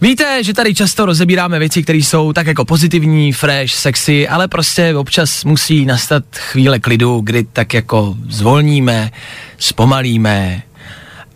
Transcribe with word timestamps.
Víte, 0.00 0.44
že 0.44 0.54
tady 0.54 0.74
často 0.74 1.06
rozebíráme 1.06 1.58
věci, 1.58 1.82
které 1.82 1.98
jsou 1.98 2.32
tak 2.32 2.46
jako 2.46 2.64
pozitivní, 2.64 3.32
fresh, 3.32 3.74
sexy, 3.74 4.28
ale 4.28 4.48
prostě 4.48 4.94
občas 4.96 5.44
musí 5.44 5.84
nastat 5.84 6.24
chvíle 6.36 6.78
klidu, 6.78 7.20
kdy 7.20 7.44
tak 7.44 7.74
jako 7.74 8.14
zvolníme, 8.28 9.10
zpomalíme 9.58 10.62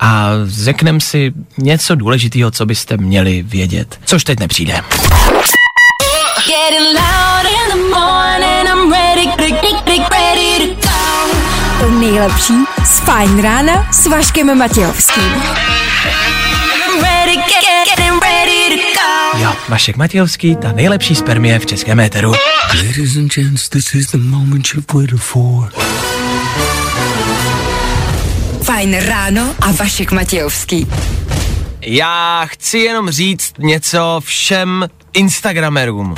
a 0.00 0.30
řekneme 0.44 1.00
si 1.00 1.32
něco 1.58 1.94
důležitého, 1.94 2.50
co 2.50 2.66
byste 2.66 2.96
měli 2.96 3.42
vědět. 3.42 4.00
Což 4.04 4.24
teď 4.24 4.40
nepřijde. 4.40 4.80
To 11.80 11.90
nejlepší 11.90 12.54
z 12.84 13.00
Fajn 13.00 13.42
rána 13.42 13.92
s 13.92 14.06
Vaškem 14.06 14.58
Matějovským. 14.58 15.32
Jo, 19.42 19.52
Vašek 19.68 19.96
Matějovský, 19.96 20.56
ta 20.56 20.72
nejlepší 20.72 21.14
spermie 21.14 21.58
v 21.58 21.66
českém 21.66 22.00
éteru. 22.00 22.32
Ladies 22.74 23.16
and 23.16 23.34
gents, 23.34 23.68
this 23.68 23.94
is 23.94 24.06
the 24.06 24.18
moment 24.18 24.68
you've 24.74 24.94
waited 24.94 25.20
for. 25.20 25.72
Fajn 28.62 28.94
ráno 28.94 29.54
a 29.60 29.72
Vašek 29.72 30.12
Matějovský. 30.12 30.86
Já 31.80 32.46
chci 32.46 32.78
jenom 32.78 33.10
říct 33.10 33.52
něco 33.58 34.20
všem 34.24 34.88
Instagramerům. 35.12 36.14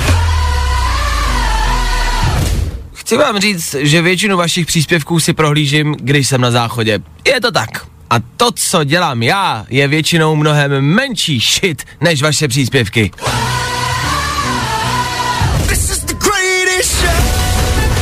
Chci 2.93 3.17
vám 3.17 3.39
říct, 3.39 3.75
že 3.79 4.01
většinu 4.01 4.37
vašich 4.37 4.65
příspěvků 4.65 5.19
si 5.19 5.33
prohlížím, 5.33 5.95
když 5.99 6.27
jsem 6.27 6.41
na 6.41 6.51
záchodě. 6.51 6.99
Je 7.27 7.41
to 7.41 7.51
tak. 7.51 7.94
A 8.09 8.15
to, 8.37 8.51
co 8.51 8.83
dělám 8.83 9.23
já, 9.23 9.65
je 9.69 9.87
většinou 9.87 10.35
mnohem 10.35 10.81
menší 10.81 11.39
shit 11.39 11.83
než 12.01 12.21
vaše 12.21 12.47
příspěvky. 12.47 13.11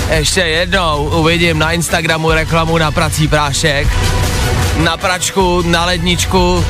Ještě 0.10 0.42
jednou 0.42 1.10
uvidím 1.20 1.60
na 1.60 1.72
Instagramu 1.72 2.32
reklamu 2.32 2.78
na 2.78 2.92
prací 2.92 3.28
prášek, 3.28 3.88
na 4.78 4.98
pračku, 4.98 5.62
na 5.62 5.86
ledničku, 5.86 6.66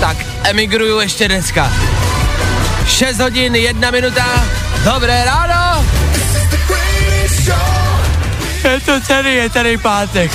tak 0.00 0.16
emigruju 0.42 1.00
ještě 1.00 1.28
dneska. 1.28 1.72
6 2.86 3.18
hodin, 3.18 3.54
1 3.54 3.90
minuta, 3.90 4.44
dobré 4.84 5.24
ráno! 5.24 5.84
Je 8.64 8.80
to 8.80 9.00
tady, 9.08 9.34
je 9.34 9.50
tady 9.50 9.78
pátek. 9.78 10.32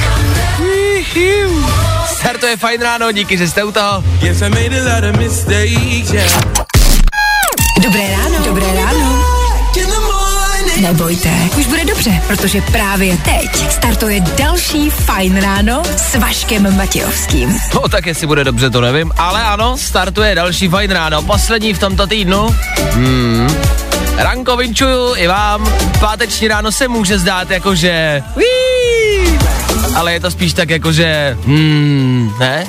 Startuje 2.21 2.57
fajn 2.57 2.81
ráno, 2.81 3.11
díky, 3.11 3.37
že 3.37 3.47
jste 3.47 3.63
u 3.63 3.71
toho. 3.71 4.03
Dobré 7.83 8.11
ráno. 8.11 8.45
Dobré 8.45 8.65
ráno. 8.75 9.25
Nebojte, 10.81 11.29
už 11.57 11.67
bude 11.67 11.85
dobře, 11.85 12.21
protože 12.27 12.61
právě 12.61 13.17
teď 13.17 13.71
startuje 13.71 14.19
další 14.19 14.89
Fajn 14.89 15.41
ráno 15.41 15.83
s 15.97 16.15
Vaškem 16.15 16.77
Matějovským. 16.77 17.59
No 17.73 17.81
tak 17.89 18.05
jestli 18.05 18.27
bude 18.27 18.43
dobře, 18.43 18.69
to 18.69 18.81
nevím, 18.81 19.11
ale 19.17 19.43
ano, 19.43 19.77
startuje 19.77 20.35
další 20.35 20.67
fajn 20.67 20.91
ráno, 20.91 21.21
poslední 21.21 21.73
v 21.73 21.79
tomto 21.79 22.07
týdnu. 22.07 22.55
Hmm. 22.91 23.57
Ranko 24.17 24.57
vinčuju 24.57 25.15
i 25.15 25.27
vám, 25.27 25.73
páteční 25.99 26.47
ráno 26.47 26.71
se 26.71 26.87
může 26.87 27.19
zdát 27.19 27.49
jako, 27.51 27.75
že... 27.75 28.23
Uí, 28.35 28.43
ale 29.95 30.13
je 30.13 30.19
to 30.19 30.31
spíš 30.31 30.53
tak 30.53 30.69
jako, 30.69 30.91
že... 30.91 31.37
Hmm, 31.45 32.31
ne? 32.39 32.65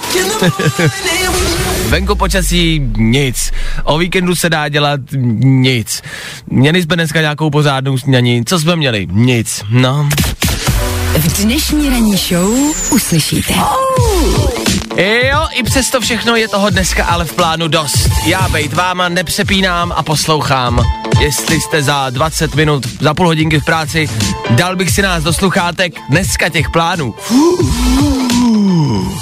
Venku 1.88 2.14
počasí 2.14 2.80
nic. 2.96 3.52
O 3.84 3.98
víkendu 3.98 4.34
se 4.34 4.50
dá 4.50 4.68
dělat 4.68 5.00
nic. 5.44 6.02
Měli 6.46 6.82
jsme 6.82 6.96
dneska 6.96 7.20
nějakou 7.20 7.50
pořádnou 7.50 7.98
snídaní. 7.98 8.44
Co 8.44 8.58
jsme 8.58 8.76
měli? 8.76 9.06
Nic. 9.10 9.62
No. 9.70 10.08
V 11.18 11.42
dnešní 11.42 11.88
ranní 11.88 12.16
show 12.16 12.50
uslyšíte. 12.90 13.54
Jo, 14.96 15.46
i 15.52 15.62
přesto 15.62 16.00
všechno 16.00 16.36
je 16.36 16.48
toho 16.48 16.70
dneska 16.70 17.04
ale 17.04 17.24
v 17.24 17.32
plánu 17.32 17.68
dost. 17.68 18.08
Já 18.26 18.48
bejt 18.48 18.72
váma 18.72 19.08
nepřepínám 19.08 19.92
a 19.96 20.02
poslouchám. 20.02 20.84
Jestli 21.20 21.60
jste 21.60 21.82
za 21.82 22.10
20 22.10 22.54
minut, 22.54 22.86
za 23.00 23.14
půl 23.14 23.26
hodinky 23.26 23.60
v 23.60 23.64
práci, 23.64 24.08
dal 24.50 24.76
bych 24.76 24.90
si 24.90 25.02
nás 25.02 25.24
do 25.24 25.32
sluchátek 25.32 25.92
dneska 26.08 26.48
těch 26.48 26.70
plánů. 26.70 27.14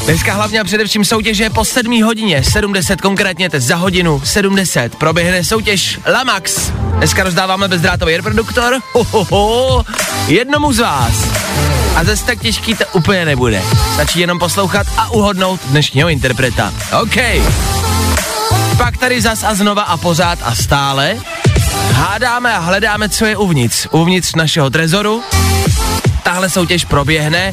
Dneska 0.04 0.34
hlavně 0.34 0.60
a 0.60 0.64
především 0.64 1.04
soutěže 1.04 1.50
po 1.50 1.64
7 1.64 2.03
hodině, 2.03 2.44
70 2.44 3.00
konkrétně 3.00 3.50
za 3.56 3.76
hodinu, 3.76 4.22
70 4.25 4.94
proběhne 4.94 5.44
soutěž 5.44 5.98
Lamax. 6.12 6.70
Dneska 6.97 7.22
rozdáváme 7.22 7.69
bezdrátový 7.69 8.16
reproduktor, 8.16 8.75
Hohoho, 8.92 9.84
jednomu 10.26 10.72
z 10.72 10.78
vás. 10.78 11.39
A 12.00 12.04
zase 12.04 12.24
tak 12.24 12.40
těžký 12.40 12.74
to 12.74 12.84
úplně 12.92 13.24
nebude. 13.24 13.62
Stačí 13.94 14.20
jenom 14.20 14.38
poslouchat 14.38 14.86
a 14.96 15.10
uhodnout 15.10 15.60
dnešního 15.64 16.08
interpreta. 16.08 16.72
OK. 17.02 17.16
Pak 18.76 18.96
tady 18.96 19.20
zas 19.20 19.44
a 19.44 19.54
znova 19.54 19.82
a 19.82 19.96
pořád 19.96 20.38
a 20.42 20.54
stále 20.54 21.16
hádáme 21.92 22.54
a 22.54 22.58
hledáme, 22.58 23.08
co 23.08 23.24
je 23.26 23.36
uvnitř. 23.36 23.86
Uvnitř 23.90 24.34
našeho 24.34 24.70
trezoru. 24.70 25.22
Tahle 26.22 26.50
soutěž 26.50 26.84
proběhne 26.84 27.52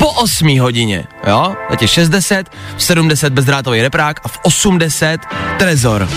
po 0.00 0.10
8 0.10 0.60
hodině, 0.60 1.04
jo? 1.26 1.54
Teď 1.70 1.82
je 1.82 1.88
60, 1.88 2.46
v 2.76 2.82
70 2.82 3.32
bezdrátový 3.32 3.82
reprák 3.82 4.20
a 4.24 4.28
v 4.28 4.38
80 4.42 5.20
trezor. 5.58 6.08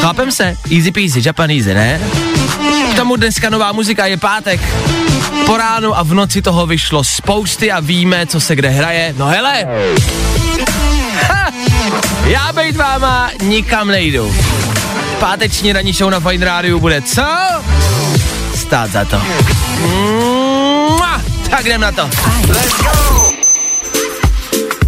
Chápem 0.00 0.32
se? 0.32 0.56
Easy 0.76 0.92
peasy, 0.92 1.22
Japanese, 1.24 1.74
ne? 1.74 2.00
K 2.92 2.96
tomu 2.96 3.16
dneska 3.16 3.50
nová 3.50 3.72
muzika, 3.72 4.06
je 4.06 4.16
pátek. 4.16 4.60
Po 5.46 5.56
ránu 5.56 5.98
a 5.98 6.02
v 6.02 6.14
noci 6.14 6.42
toho 6.42 6.66
vyšlo 6.66 7.04
spousty 7.04 7.72
a 7.72 7.80
víme, 7.80 8.26
co 8.26 8.40
se 8.40 8.56
kde 8.56 8.68
hraje. 8.68 9.14
No 9.18 9.26
hele! 9.26 9.66
Ha! 11.28 11.50
Já 12.24 12.52
bejt 12.52 12.76
váma 12.76 13.30
nikam 13.42 13.88
nejdu. 13.88 14.34
Páteční 15.20 15.72
ranní 15.72 15.92
show 15.92 16.10
na 16.10 16.20
Fine 16.20 16.46
Radio 16.46 16.78
bude 16.78 17.02
co? 17.02 17.24
Stát 18.54 18.90
za 18.90 19.04
to. 19.04 19.22
Mua! 19.80 20.41
Tak 21.52 21.66
jdem 21.66 21.80
na 21.80 21.92
to. 21.92 22.10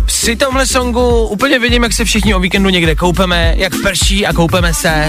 Při 0.04 0.36
tomhle 0.36 0.66
songu 0.66 1.26
úplně 1.26 1.58
vidím, 1.58 1.82
jak 1.82 1.92
se 1.92 2.04
všichni 2.04 2.34
o 2.34 2.40
víkendu 2.40 2.68
někde 2.70 2.94
koupeme, 2.94 3.54
jak 3.56 3.72
prší 3.82 4.26
a 4.26 4.32
koupeme 4.32 4.74
se. 4.74 5.08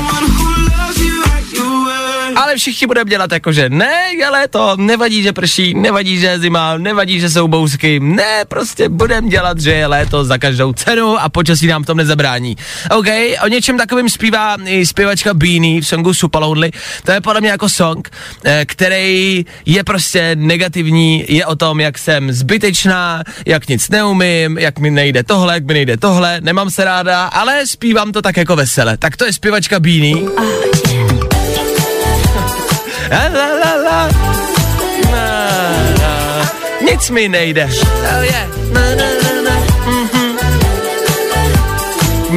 Ale 2.46 2.56
všichni 2.56 2.88
budeme 2.88 3.10
dělat 3.10 3.32
jako, 3.32 3.52
že 3.52 3.70
ne, 3.70 3.94
je 4.18 4.30
léto, 4.30 4.76
nevadí, 4.78 5.24
že 5.24 5.34
prší, 5.34 5.74
nevadí, 5.74 6.20
že 6.20 6.28
je 6.28 6.40
zima, 6.40 6.78
nevadí, 6.78 7.20
že 7.20 7.30
jsou 7.30 7.48
bousky, 7.48 8.00
ne, 8.00 8.46
prostě 8.48 8.90
budeme 8.90 9.28
dělat, 9.28 9.60
že 9.60 9.72
je 9.72 9.88
léto 9.88 10.26
za 10.26 10.38
každou 10.38 10.74
cenu 10.74 11.18
a 11.20 11.30
počasí 11.30 11.68
nám 11.68 11.84
v 11.84 11.86
tom 11.86 11.98
nezabrání. 11.98 12.58
OK, 12.98 13.06
o 13.44 13.48
něčem 13.48 13.78
takovým 13.78 14.10
zpívá 14.10 14.58
i 14.66 14.86
zpěvačka 14.86 15.34
Beanie 15.34 15.82
v 15.82 15.88
songu 15.88 16.14
Supaloudly. 16.14 16.72
To 17.04 17.12
je 17.12 17.22
podle 17.22 17.42
mě 17.42 17.50
jako 17.50 17.70
song, 17.70 18.10
eh, 18.44 18.66
který 18.66 19.46
je 19.66 19.84
prostě 19.84 20.36
negativní, 20.36 21.26
je 21.28 21.46
o 21.46 21.56
tom, 21.56 21.80
jak 21.80 21.98
jsem 21.98 22.32
zbytečná, 22.32 23.24
jak 23.46 23.68
nic 23.68 23.90
neumím, 23.90 24.58
jak 24.58 24.80
mi 24.80 24.92
nejde 24.92 25.24
tohle, 25.24 25.54
jak 25.54 25.66
mi 25.66 25.74
nejde 25.74 25.98
tohle, 25.98 26.42
nemám 26.42 26.70
se 26.70 26.86
ráda, 26.86 27.26
ale 27.26 27.68
zpívám 27.68 28.12
to 28.12 28.22
tak 28.22 28.38
jako 28.38 28.56
vesele. 28.56 28.98
Tak 28.98 29.18
to 29.18 29.26
je 29.26 29.34
zpěvačka 29.34 29.80
Beanie. 29.80 30.16
La, 33.12 33.28
la, 33.28 33.48
la, 33.62 33.76
la. 33.76 34.10
Na, 35.12 35.28
na. 36.00 36.52
Nic 36.82 37.10
mi 37.10 37.30
nejde. 37.30 37.70
Yeah. 38.24 38.48
Na, 38.74 38.82
na, 38.82 39.08
na, 39.24 39.42
na. 39.42 39.56
Mhm. 39.86 40.36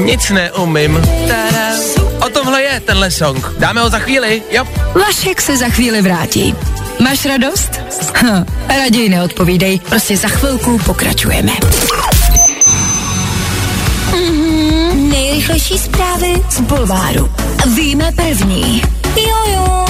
Nic 0.04 0.30
neumím. 0.30 1.02
O 2.26 2.28
tomhle 2.28 2.62
je 2.62 2.80
tenhle 2.80 3.10
song. 3.10 3.46
Dáme 3.58 3.80
ho 3.80 3.90
za 3.90 3.98
chvíli, 3.98 4.42
jo? 4.50 4.64
Vašek 4.94 5.40
se 5.40 5.56
za 5.56 5.68
chvíli 5.68 6.02
vrátí. 6.02 6.54
Máš 7.00 7.24
radost? 7.24 7.80
Hm, 8.14 8.44
raději 8.68 9.08
neodpovídej, 9.08 9.78
prostě 9.78 10.16
za 10.16 10.28
chvilku 10.28 10.78
pokračujeme. 10.78 11.52
Mhm, 14.12 15.10
nejrychlejší 15.10 15.78
zprávy 15.78 16.42
z 16.50 16.60
Bulváru. 16.60 17.32
Víme 17.76 18.12
první. 18.16 18.82
Jojo. 19.16 19.87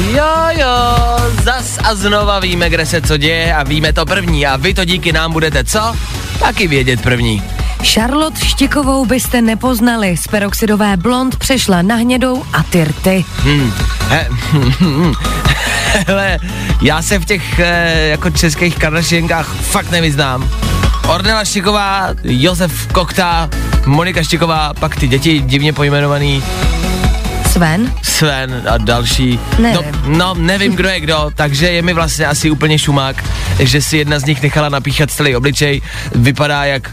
Jo, 0.00 0.34
jo, 0.50 0.96
zas 1.42 1.78
a 1.84 1.94
znova 1.94 2.40
víme, 2.40 2.70
kde 2.70 2.86
se 2.86 3.00
co 3.00 3.16
děje 3.16 3.54
a 3.54 3.62
víme 3.62 3.92
to 3.92 4.06
první 4.06 4.46
a 4.46 4.56
vy 4.56 4.74
to 4.74 4.84
díky 4.84 5.12
nám 5.12 5.32
budete 5.32 5.64
co? 5.64 5.96
Taky 6.38 6.68
vědět 6.68 7.02
první. 7.02 7.42
Charlotte 7.84 8.44
Štikovou 8.44 9.06
byste 9.06 9.42
nepoznali. 9.42 10.16
Z 10.16 10.26
peroxidové 10.26 10.96
blond 10.96 11.36
přešla 11.36 11.82
na 11.82 11.94
hnědou 11.94 12.44
a 12.52 12.62
tyrty. 12.62 13.24
Hmm. 13.38 13.72
He, 14.08 14.28
hele, 16.06 16.38
já 16.82 17.02
se 17.02 17.18
v 17.18 17.24
těch 17.24 17.58
eh, 17.58 18.08
jako 18.08 18.30
českých 18.30 18.76
kardašienkách 18.76 19.54
fakt 19.54 19.90
nevyznám. 19.90 20.50
Ornela 21.08 21.44
Štiková, 21.44 22.08
Josef 22.22 22.86
Kokta, 22.86 23.48
Monika 23.86 24.22
Štiková, 24.22 24.74
pak 24.74 24.96
ty 24.96 25.08
děti 25.08 25.40
divně 25.40 25.72
pojmenovaný 25.72 26.42
Sven? 27.52 27.94
Sven 28.02 28.62
a 28.68 28.78
další. 28.78 29.38
Nevím. 29.58 29.92
No, 30.06 30.34
no, 30.34 30.34
nevím, 30.34 30.72
kdo 30.72 30.88
je 30.88 31.00
kdo, 31.00 31.30
takže 31.34 31.70
je 31.70 31.82
mi 31.82 31.92
vlastně 31.92 32.26
asi 32.26 32.50
úplně 32.50 32.78
šumák, 32.78 33.24
že 33.58 33.82
si 33.82 33.96
jedna 33.96 34.18
z 34.18 34.24
nich 34.24 34.42
nechala 34.42 34.68
napíchat 34.68 35.10
celý 35.10 35.36
obličej. 35.36 35.82
Vypadá 36.14 36.64
jak 36.64 36.90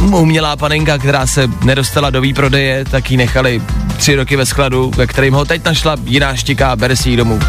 umělá 0.00 0.56
panenka, 0.56 0.98
která 0.98 1.26
se 1.26 1.48
nedostala 1.64 2.10
do 2.10 2.20
výprodeje, 2.20 2.84
tak 2.84 3.10
ji 3.10 3.16
nechali 3.16 3.62
tři 3.96 4.14
roky 4.14 4.36
ve 4.36 4.46
skladu, 4.46 4.90
ve 4.96 5.06
kterým 5.06 5.34
ho 5.34 5.44
teď 5.44 5.64
našla 5.64 5.96
jiná 6.04 6.36
štika 6.36 6.72
a 6.72 6.76
bere 6.76 6.96
si 6.96 7.10
ji 7.10 7.16
domů. 7.16 7.40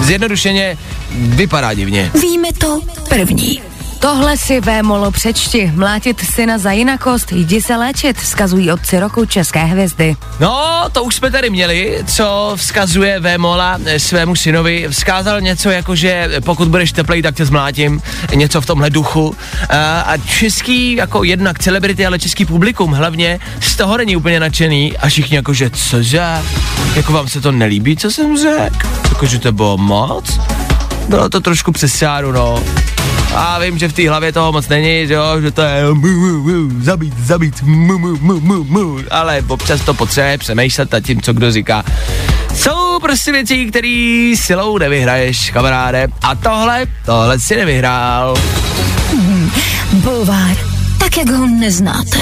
Zjednodušeně 0.00 0.78
vypadá 1.12 1.74
divně. 1.74 2.10
Víme 2.22 2.48
to 2.58 2.80
první. 3.08 3.73
Tohle 4.04 4.36
si 4.36 4.60
vémolo 4.60 5.10
přečti. 5.10 5.72
Mlátit 5.74 6.20
syna 6.20 6.58
za 6.58 6.70
jinakost, 6.70 7.32
jdi 7.32 7.62
se 7.62 7.76
léčit, 7.76 8.18
vzkazují 8.18 8.72
otci 8.72 9.00
roku 9.00 9.24
české 9.26 9.64
hvězdy. 9.64 10.16
No, 10.40 10.84
to 10.92 11.04
už 11.04 11.14
jsme 11.14 11.30
tady 11.30 11.50
měli, 11.50 12.04
co 12.06 12.52
vzkazuje 12.56 13.20
Vémola 13.20 13.78
eh, 13.84 14.00
svému 14.00 14.36
synovi. 14.36 14.86
Vzkázal 14.90 15.40
něco 15.40 15.70
jako, 15.70 15.96
že 15.96 16.28
pokud 16.44 16.68
budeš 16.68 16.92
teplej, 16.92 17.22
tak 17.22 17.34
tě 17.34 17.46
zmlátím. 17.46 18.02
Něco 18.34 18.60
v 18.60 18.66
tomhle 18.66 18.90
duchu. 18.90 19.34
A, 19.68 20.00
a 20.00 20.16
český, 20.16 20.94
jako 20.94 21.24
jednak 21.24 21.58
celebrity, 21.58 22.06
ale 22.06 22.18
český 22.18 22.44
publikum 22.44 22.92
hlavně 22.92 23.40
z 23.60 23.76
toho 23.76 23.96
není 23.96 24.16
úplně 24.16 24.40
nadšený. 24.40 24.96
A 24.98 25.08
všichni 25.08 25.36
jako, 25.36 25.52
že 25.52 25.70
cože? 25.70 26.22
Jako 26.96 27.12
vám 27.12 27.28
se 27.28 27.40
to 27.40 27.52
nelíbí, 27.52 27.96
co 27.96 28.10
jsem 28.10 28.38
řekl? 28.38 28.88
Jako, 29.08 29.26
že 29.26 29.38
to 29.38 29.52
bylo 29.52 29.76
moc? 29.76 30.40
Bylo 31.08 31.28
to 31.28 31.40
trošku 31.40 31.72
přes 31.72 31.98
čáru, 31.98 32.32
no. 32.32 32.62
A 33.34 33.58
vím, 33.58 33.78
že 33.78 33.88
v 33.88 33.92
té 33.92 34.08
hlavě 34.08 34.32
toho 34.32 34.52
moc 34.52 34.68
není, 34.68 35.06
že 35.06 35.14
jo, 35.14 35.40
že 35.40 35.50
to 35.50 35.62
je 35.62 35.94
mu, 35.94 36.08
mu, 36.08 36.38
mu, 36.38 36.82
zabít, 36.82 37.18
zabít, 37.18 37.62
mu, 37.62 37.98
mu, 37.98 38.16
mu, 38.16 38.40
mu, 38.40 38.64
mu, 38.64 38.98
ale 39.10 39.42
občas 39.48 39.80
to 39.80 39.94
potřebuje 39.94 40.38
přemýšlet 40.38 40.92
nad 40.92 41.00
tím, 41.00 41.22
co 41.22 41.32
kdo 41.32 41.52
říká. 41.52 41.84
Jsou 42.54 42.98
prostě 43.00 43.32
věci, 43.32 43.66
které 43.66 44.32
silou 44.36 44.78
nevyhraješ, 44.78 45.50
kamaráde. 45.50 46.06
A 46.22 46.34
tohle, 46.34 46.86
tohle 47.04 47.38
si 47.38 47.56
nevyhrál. 47.56 48.34
Bulvár, 49.92 50.56
tak 50.98 51.16
jak 51.16 51.30
ho 51.30 51.46
neznáte. 51.46 52.18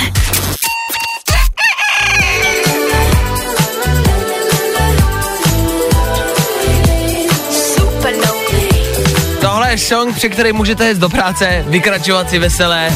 Je 9.73 9.79
song, 9.79 10.15
při 10.15 10.31
který 10.31 10.53
můžete 10.53 10.89
jít 10.89 10.99
do 10.99 11.09
práce, 11.09 11.65
vykračovat 11.69 12.31
si 12.31 12.39
veselé, 12.39 12.91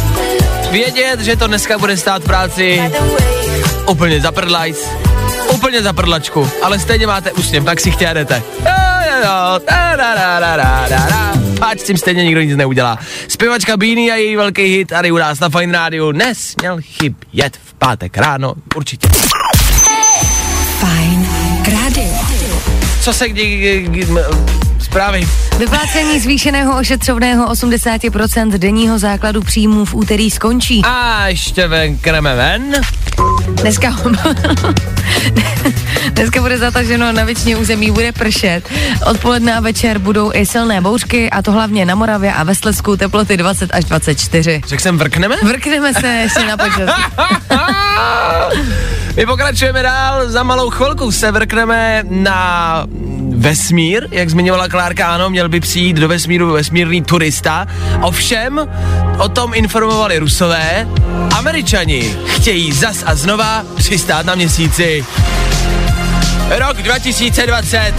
vědět, 0.71 1.21
že 1.21 1.37
to 1.37 1.47
dneska 1.47 1.79
bude 1.79 1.97
stát 1.97 2.25
práci 2.25 2.93
úplně 3.91 4.21
za 4.21 4.33
prdlajc, 4.33 4.79
úplně 5.55 5.83
za 5.83 5.93
prdlačku, 5.93 6.51
ale 6.63 6.79
stejně 6.79 7.07
máte 7.07 7.33
úsměv, 7.33 7.65
tak 7.65 7.81
si 7.81 7.91
chtěl 7.91 8.15
jdete. 8.15 8.43
Páč 11.59 11.81
s 11.81 11.83
tím 11.83 11.97
stejně 11.97 12.25
nikdo 12.25 12.41
nic 12.41 12.57
neudělá. 12.57 12.99
Zpěvačka 13.29 13.77
Beanie 13.77 14.13
a 14.13 14.17
její 14.17 14.37
velký 14.37 14.63
hit 14.63 14.89
tady 14.89 15.13
u 15.13 15.17
nás 15.17 15.41
na 15.41 15.49
Fine 15.49 15.73
Radio 15.73 16.13
nesměl 16.13 16.79
chybět 16.81 17.57
v 17.65 17.75
pátek 17.75 18.17
ráno, 18.17 18.55
určitě. 18.75 19.09
Fajn 20.81 21.29
rádio. 21.73 22.36
Co 23.01 23.13
se 23.13 23.29
kdy, 23.29 23.83
kdy, 23.83 24.07
zprávy? 24.79 25.29
Vyplácení 25.59 26.21
zvýšeného 26.21 26.79
ošetřovného 26.79 27.47
80% 27.53 28.51
denního 28.51 28.99
základu 28.99 29.43
příjmů 29.43 29.85
v 29.85 29.95
úterý 29.95 30.31
skončí. 30.31 30.83
A 30.85 31.29
ještě 31.29 31.69
venkneme 31.69 32.35
ven. 32.35 32.73
Dneska, 33.49 33.97
dneska 36.11 36.41
bude 36.41 36.59
zataženo 36.59 37.13
na 37.13 37.25
většině 37.25 37.57
území, 37.57 37.91
bude 37.91 38.13
pršet. 38.13 38.71
Odpoledne 39.07 39.57
a 39.57 39.61
večer 39.61 39.99
budou 39.99 40.31
i 40.35 40.47
silné 40.47 40.81
bouřky 40.81 41.31
a 41.31 41.43
to 41.43 41.53
hlavně 41.53 41.87
na 41.87 41.95
Moravě 41.95 42.33
a 42.33 42.43
ve 42.43 42.55
Slezsku 42.55 42.97
teploty 42.97 43.37
20 43.37 43.71
až 43.75 43.85
24. 43.85 44.61
Řekl 44.67 44.83
jsem 44.83 44.99
vrkneme? 44.99 45.37
Vrkneme 45.43 45.95
se 45.95 46.07
ještě 46.07 46.47
na 46.47 46.57
počasí. 46.57 47.03
My 49.17 49.27
pokračujeme 49.27 49.83
dál, 49.83 50.31
za 50.31 50.43
malou 50.43 50.71
chvilku 50.71 51.13
se 51.13 51.31
vrkneme 51.33 52.03
na 52.09 52.87
vesmír, 53.37 54.09
jak 54.11 54.31
zmiňovala 54.31 54.69
Klárka, 54.69 55.07
ano, 55.07 55.31
měl 55.31 55.49
by 55.49 55.61
přijít 55.61 55.97
do 55.97 56.09
vesmíru 56.09 56.53
vesmírný 56.53 57.03
turista. 57.03 57.67
Ovšem, 58.03 58.69
o 59.19 59.29
tom 59.29 59.55
informovali 59.55 60.19
Rusové. 60.19 60.89
Američani 61.35 62.17
chtějí 62.27 62.73
zas 62.73 63.03
a 63.07 63.15
znova 63.15 63.65
přistát 63.77 64.27
na 64.27 64.35
měsíci. 64.35 65.05
Rok 66.59 66.77
2020 66.77 67.93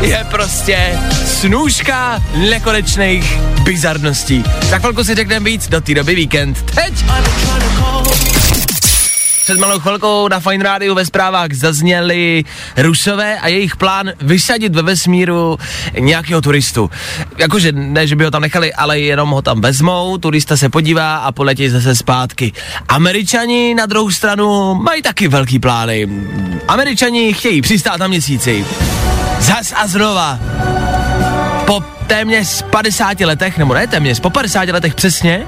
je 0.00 0.26
prostě 0.30 0.98
snůžka 1.26 2.22
nekonečných 2.50 3.38
bizarností. 3.62 4.44
Za 4.70 4.78
chvilku 4.78 5.04
si 5.04 5.14
řekneme 5.14 5.50
víc, 5.50 5.68
do 5.68 5.80
té 5.80 5.94
doby 5.94 6.14
víkend. 6.14 6.62
Teď! 6.74 7.04
Před 9.44 9.58
malou 9.58 9.78
chvilkou 9.78 10.28
na 10.28 10.40
Fine 10.40 10.64
Radio 10.64 10.94
ve 10.94 11.06
zprávách 11.06 11.52
zazněli 11.52 12.44
Rusové 12.76 13.40
a 13.40 13.48
jejich 13.48 13.76
plán 13.76 14.12
vysadit 14.20 14.74
ve 14.74 14.82
vesmíru 14.82 15.58
nějakého 15.98 16.40
turistu. 16.40 16.90
Jakože 17.38 17.72
ne, 17.72 18.06
že 18.06 18.16
by 18.16 18.24
ho 18.24 18.30
tam 18.30 18.42
nechali, 18.42 18.74
ale 18.74 19.00
jenom 19.00 19.30
ho 19.30 19.42
tam 19.42 19.60
vezmou, 19.60 20.18
turista 20.18 20.56
se 20.56 20.68
podívá 20.68 21.16
a 21.16 21.32
poletí 21.32 21.68
zase 21.68 21.94
zpátky. 21.94 22.52
Američani 22.88 23.74
na 23.74 23.86
druhou 23.86 24.10
stranu 24.10 24.74
mají 24.74 25.02
taky 25.02 25.28
velký 25.28 25.58
plány. 25.58 26.08
Američani 26.68 27.34
chtějí 27.34 27.62
přistát 27.62 27.96
na 27.96 28.06
měsíci. 28.06 28.66
Zas 29.38 29.72
a 29.76 29.86
znova. 29.86 30.38
Po 31.66 31.84
téměř 32.06 32.62
50 32.62 33.20
letech, 33.20 33.58
nebo 33.58 33.74
ne 33.74 33.86
téměř, 33.86 34.20
po 34.20 34.30
50 34.30 34.68
letech 34.68 34.94
přesně, 34.94 35.46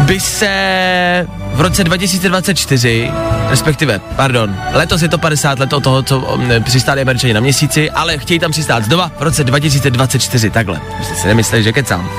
by 0.00 0.20
se 0.20 1.26
v 1.54 1.60
roce 1.60 1.84
2024, 1.84 3.10
respektive, 3.48 4.00
pardon, 4.16 4.56
letos 4.72 5.02
je 5.02 5.08
to 5.08 5.18
50 5.18 5.58
let 5.58 5.72
od 5.72 5.82
toho, 5.82 6.02
co 6.02 6.38
přistáli 6.64 7.02
američani 7.02 7.32
na 7.32 7.40
měsíci, 7.40 7.90
ale 7.90 8.18
chtějí 8.18 8.40
tam 8.40 8.50
přistát 8.50 8.84
znova 8.84 9.10
v 9.18 9.22
roce 9.22 9.44
2024, 9.44 10.50
takhle. 10.50 10.80
Jste 11.02 11.14
si 11.14 11.26
nemysleli, 11.26 11.64
že 11.64 11.72
kecám. 11.72 12.10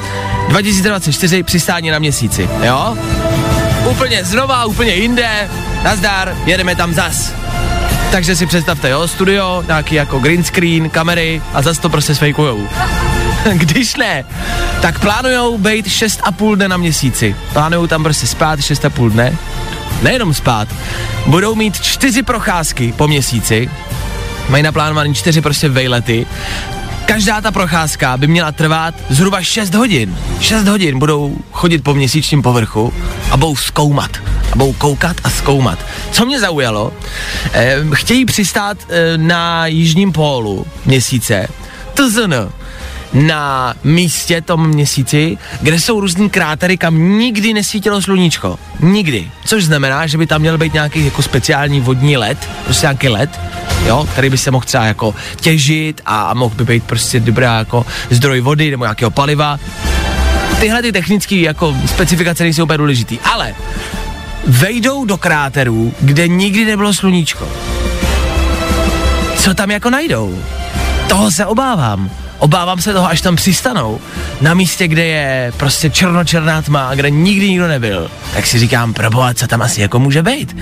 2024 0.50 1.44
přistání 1.44 1.90
na 1.90 2.00
měsíci, 2.00 2.50
jo? 2.64 2.98
Úplně 3.90 4.24
znova, 4.24 4.66
úplně 4.66 4.94
jinde, 4.94 5.50
nazdar, 5.84 6.36
jedeme 6.46 6.76
tam 6.76 6.94
zas. 6.94 7.34
Takže 8.12 8.36
si 8.36 8.46
představte, 8.46 8.90
jo, 8.90 9.08
studio, 9.08 9.64
nějaký 9.68 9.96
jako 9.96 10.20
green 10.20 10.44
screen, 10.44 10.90
kamery 10.90 11.42
a 11.54 11.62
zase 11.62 11.82
to 11.82 11.90
prostě 11.90 12.16
sfejkujou. 12.16 12.68
Když 13.54 13.96
ne, 13.96 14.26
tak 14.82 15.00
plánujou 15.00 15.58
být 15.58 15.88
6,5 15.88 16.56
dne 16.56 16.68
na 16.68 16.78
měsíci. 16.78 17.36
Plánujou 17.54 17.88
tam 17.88 18.04
prostě 18.04 18.28
spát 18.28 18.60
6,5 18.60 19.10
dne. 19.10 19.38
Nejenom 20.02 20.34
spát, 20.34 20.68
budou 21.26 21.56
mít 21.56 21.82
čtyři 21.82 22.24
procházky 22.24 22.94
po 22.98 23.08
měsíci. 23.08 23.70
Mají 24.50 24.64
naplánovaný 24.64 25.14
čtyři 25.14 25.42
prostě 25.42 25.70
vejlety. 25.70 26.28
Každá 27.06 27.42
ta 27.42 27.52
procházka 27.52 28.18
by 28.18 28.28
měla 28.28 28.52
trvat 28.52 28.96
zhruba 29.10 29.42
6 29.42 29.74
hodin. 29.74 30.18
6 30.40 30.68
hodin 30.68 31.00
budou 31.00 31.38
chodit 31.52 31.84
po 31.84 31.94
měsíčním 31.94 32.42
povrchu 32.42 32.94
a 33.32 33.38
budou 33.38 33.56
zkoumat. 33.56 34.12
A 34.52 34.56
budou 34.56 34.74
koukat 34.74 35.18
a 35.24 35.30
zkoumat. 35.30 35.80
Co 36.12 36.26
mě 36.26 36.40
zaujalo, 36.40 36.94
eh, 37.54 37.78
chtějí 37.94 38.26
přistát 38.26 38.78
eh, 38.90 39.18
na 39.18 39.68
jižním 39.68 40.12
pólu 40.12 40.66
měsíce. 40.86 41.48
TZN 41.94 42.34
na 43.16 43.74
místě 43.84 44.42
tom 44.42 44.68
měsíci, 44.68 45.38
kde 45.62 45.80
jsou 45.80 46.00
různý 46.00 46.30
krátery, 46.30 46.78
kam 46.78 47.18
nikdy 47.20 47.54
nesvítilo 47.54 48.02
sluníčko. 48.02 48.60
Nikdy. 48.80 49.32
Což 49.46 49.66
znamená, 49.66 50.08
že 50.08 50.18
by 50.18 50.28
tam 50.28 50.42
měl 50.42 50.58
být 50.58 50.74
nějaký 50.74 51.06
jako 51.06 51.22
speciální 51.22 51.82
vodní 51.82 52.18
led, 52.18 52.50
prostě 52.66 52.86
nějaký 52.86 53.10
led, 53.10 53.40
jo, 53.86 54.08
který 54.12 54.30
by 54.30 54.38
se 54.38 54.52
mohl 54.52 54.66
třeba 54.66 54.86
jako 54.86 55.16
těžit 55.42 56.02
a, 56.06 56.22
a 56.22 56.34
mohl 56.34 56.56
by 56.56 56.66
být 56.66 56.84
prostě 56.84 57.20
dobrá 57.20 57.58
jako 57.58 57.86
zdroj 58.10 58.42
vody 58.42 58.72
nebo 58.72 58.84
nějakého 58.84 59.12
paliva. 59.12 59.60
Tyhle 60.60 60.82
ty 60.82 60.92
technické 60.92 61.36
jako 61.36 61.76
specifikace 61.86 62.44
nejsou 62.44 62.64
úplně 62.64 62.78
důležitý, 62.78 63.20
ale 63.20 63.56
vejdou 64.48 65.06
do 65.06 65.18
kráterů, 65.18 65.94
kde 66.02 66.28
nikdy 66.28 66.66
nebylo 66.66 66.94
sluníčko. 66.94 67.48
Co 69.38 69.54
tam 69.54 69.72
jako 69.72 69.90
najdou? 69.90 70.40
Toho 71.08 71.32
se 71.32 71.46
obávám. 71.46 72.10
Obávám 72.40 72.82
se 72.82 72.94
toho, 72.94 73.10
až 73.10 73.22
tam 73.22 73.36
přistanou, 73.36 74.00
na 74.42 74.54
místě, 74.54 74.88
kde 74.88 75.06
je 75.06 75.54
prostě 75.58 75.90
černočerná 75.90 76.62
tma, 76.62 76.96
kde 76.96 77.10
nikdy 77.10 77.50
nikdo 77.50 77.68
nebyl, 77.68 78.12
tak 78.34 78.46
si 78.46 78.60
říkám, 78.60 78.94
proboha, 78.94 79.34
co 79.34 79.48
tam 79.48 79.62
asi 79.62 79.82
jako 79.82 80.00
může 80.00 80.24
být. 80.24 80.58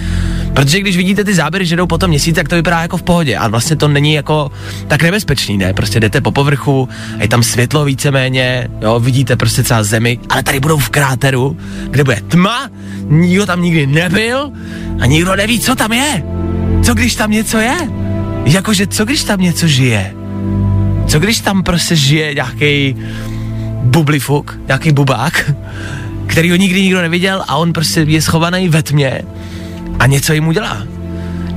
Protože 0.53 0.79
když 0.79 0.97
vidíte 0.97 1.23
ty 1.23 1.33
záběry, 1.33 1.65
že 1.65 1.75
jdou 1.75 1.87
potom 1.87 2.09
měsíc, 2.09 2.35
tak 2.35 2.49
to 2.49 2.55
vypadá 2.55 2.81
jako 2.81 2.97
v 2.97 3.03
pohodě. 3.03 3.37
A 3.37 3.47
vlastně 3.47 3.75
to 3.75 3.87
není 3.87 4.13
jako 4.13 4.51
tak 4.87 5.03
nebezpečný, 5.03 5.57
ne? 5.57 5.73
Prostě 5.73 5.99
jdete 5.99 6.21
po 6.21 6.31
povrchu, 6.31 6.89
je 7.17 7.27
tam 7.27 7.43
světlo 7.43 7.85
víceméně, 7.85 8.67
jo, 8.81 8.99
vidíte 8.99 9.35
prostě 9.35 9.63
celá 9.63 9.83
zemi, 9.83 10.19
ale 10.29 10.43
tady 10.43 10.59
budou 10.59 10.77
v 10.77 10.89
kráteru, 10.89 11.57
kde 11.89 12.03
bude 12.03 12.21
tma, 12.27 12.69
nikdo 13.09 13.45
tam 13.45 13.61
nikdy 13.61 13.87
nebyl 13.87 14.51
a 14.99 15.05
nikdo 15.05 15.35
neví, 15.35 15.59
co 15.59 15.75
tam 15.75 15.93
je. 15.93 16.23
Co 16.83 16.93
když 16.93 17.15
tam 17.15 17.31
něco 17.31 17.57
je? 17.57 17.77
Jakože 18.45 18.87
co 18.87 19.05
když 19.05 19.23
tam 19.23 19.41
něco 19.41 19.67
žije? 19.67 20.13
Co 21.07 21.19
když 21.19 21.39
tam 21.39 21.63
prostě 21.63 21.95
žije 21.95 22.33
nějaký 22.33 22.95
bublifuk, 23.83 24.59
nějaký 24.67 24.91
bubák, 24.91 25.51
který 26.27 26.49
ho 26.49 26.55
nikdy 26.55 26.81
nikdo 26.81 27.01
neviděl 27.01 27.43
a 27.47 27.55
on 27.55 27.73
prostě 27.73 28.01
je 28.01 28.21
schovaný 28.21 28.69
ve 28.69 28.83
tmě 28.83 29.21
a 29.99 30.05
něco 30.07 30.33
jim 30.33 30.47
udělá. 30.47 30.83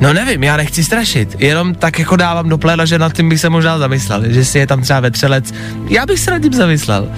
No 0.00 0.12
nevím, 0.12 0.44
já 0.44 0.56
nechci 0.56 0.84
strašit, 0.84 1.36
jenom 1.38 1.74
tak 1.74 1.98
jako 1.98 2.16
dávám 2.16 2.48
do 2.48 2.58
pléna, 2.58 2.84
že 2.84 2.98
nad 2.98 3.12
tím 3.12 3.28
bych 3.28 3.40
se 3.40 3.48
možná 3.48 3.78
zamyslel, 3.78 4.22
že 4.26 4.44
si 4.44 4.58
je 4.58 4.66
tam 4.66 4.82
třeba 4.82 5.00
vetřelec, 5.00 5.54
já 5.88 6.06
bych 6.06 6.20
se 6.20 6.30
nad 6.30 6.42
tím 6.42 6.52
zamyslel. 6.52 7.08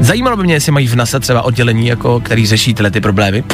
Zajímalo 0.00 0.36
by 0.36 0.42
mě, 0.42 0.54
jestli 0.54 0.72
mají 0.72 0.88
v 0.88 0.96
NASA 0.96 1.20
třeba 1.20 1.42
oddělení, 1.42 1.86
jako, 1.86 2.20
který 2.20 2.46
řeší 2.46 2.74
tyhle 2.74 2.90
ty 2.90 3.00
problémy. 3.00 3.44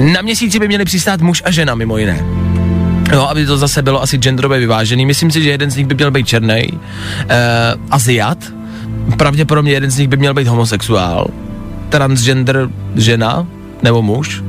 Na 0.00 0.22
měsíci 0.22 0.58
by 0.58 0.68
měli 0.68 0.84
přistát 0.84 1.20
muž 1.20 1.42
a 1.44 1.50
žena, 1.50 1.74
mimo 1.74 1.98
jiné. 1.98 2.24
No, 3.12 3.30
aby 3.30 3.46
to 3.46 3.58
zase 3.58 3.82
bylo 3.82 4.02
asi 4.02 4.18
genderově 4.18 4.58
vyvážený. 4.58 5.06
Myslím 5.06 5.30
si, 5.30 5.42
že 5.42 5.50
jeden 5.50 5.70
z 5.70 5.76
nich 5.76 5.86
by 5.86 5.94
měl 5.94 6.10
být 6.10 6.26
černý, 6.26 6.72
uh, 6.72 6.78
Aziat, 7.90 8.38
pravděpodobně 9.16 9.72
jeden 9.72 9.90
z 9.90 9.98
nich 9.98 10.08
by 10.08 10.16
měl 10.16 10.34
být 10.34 10.46
homosexuál, 10.46 11.26
transgender 11.88 12.68
žena 12.96 13.46
nebo 13.82 14.02
muž, 14.02 14.42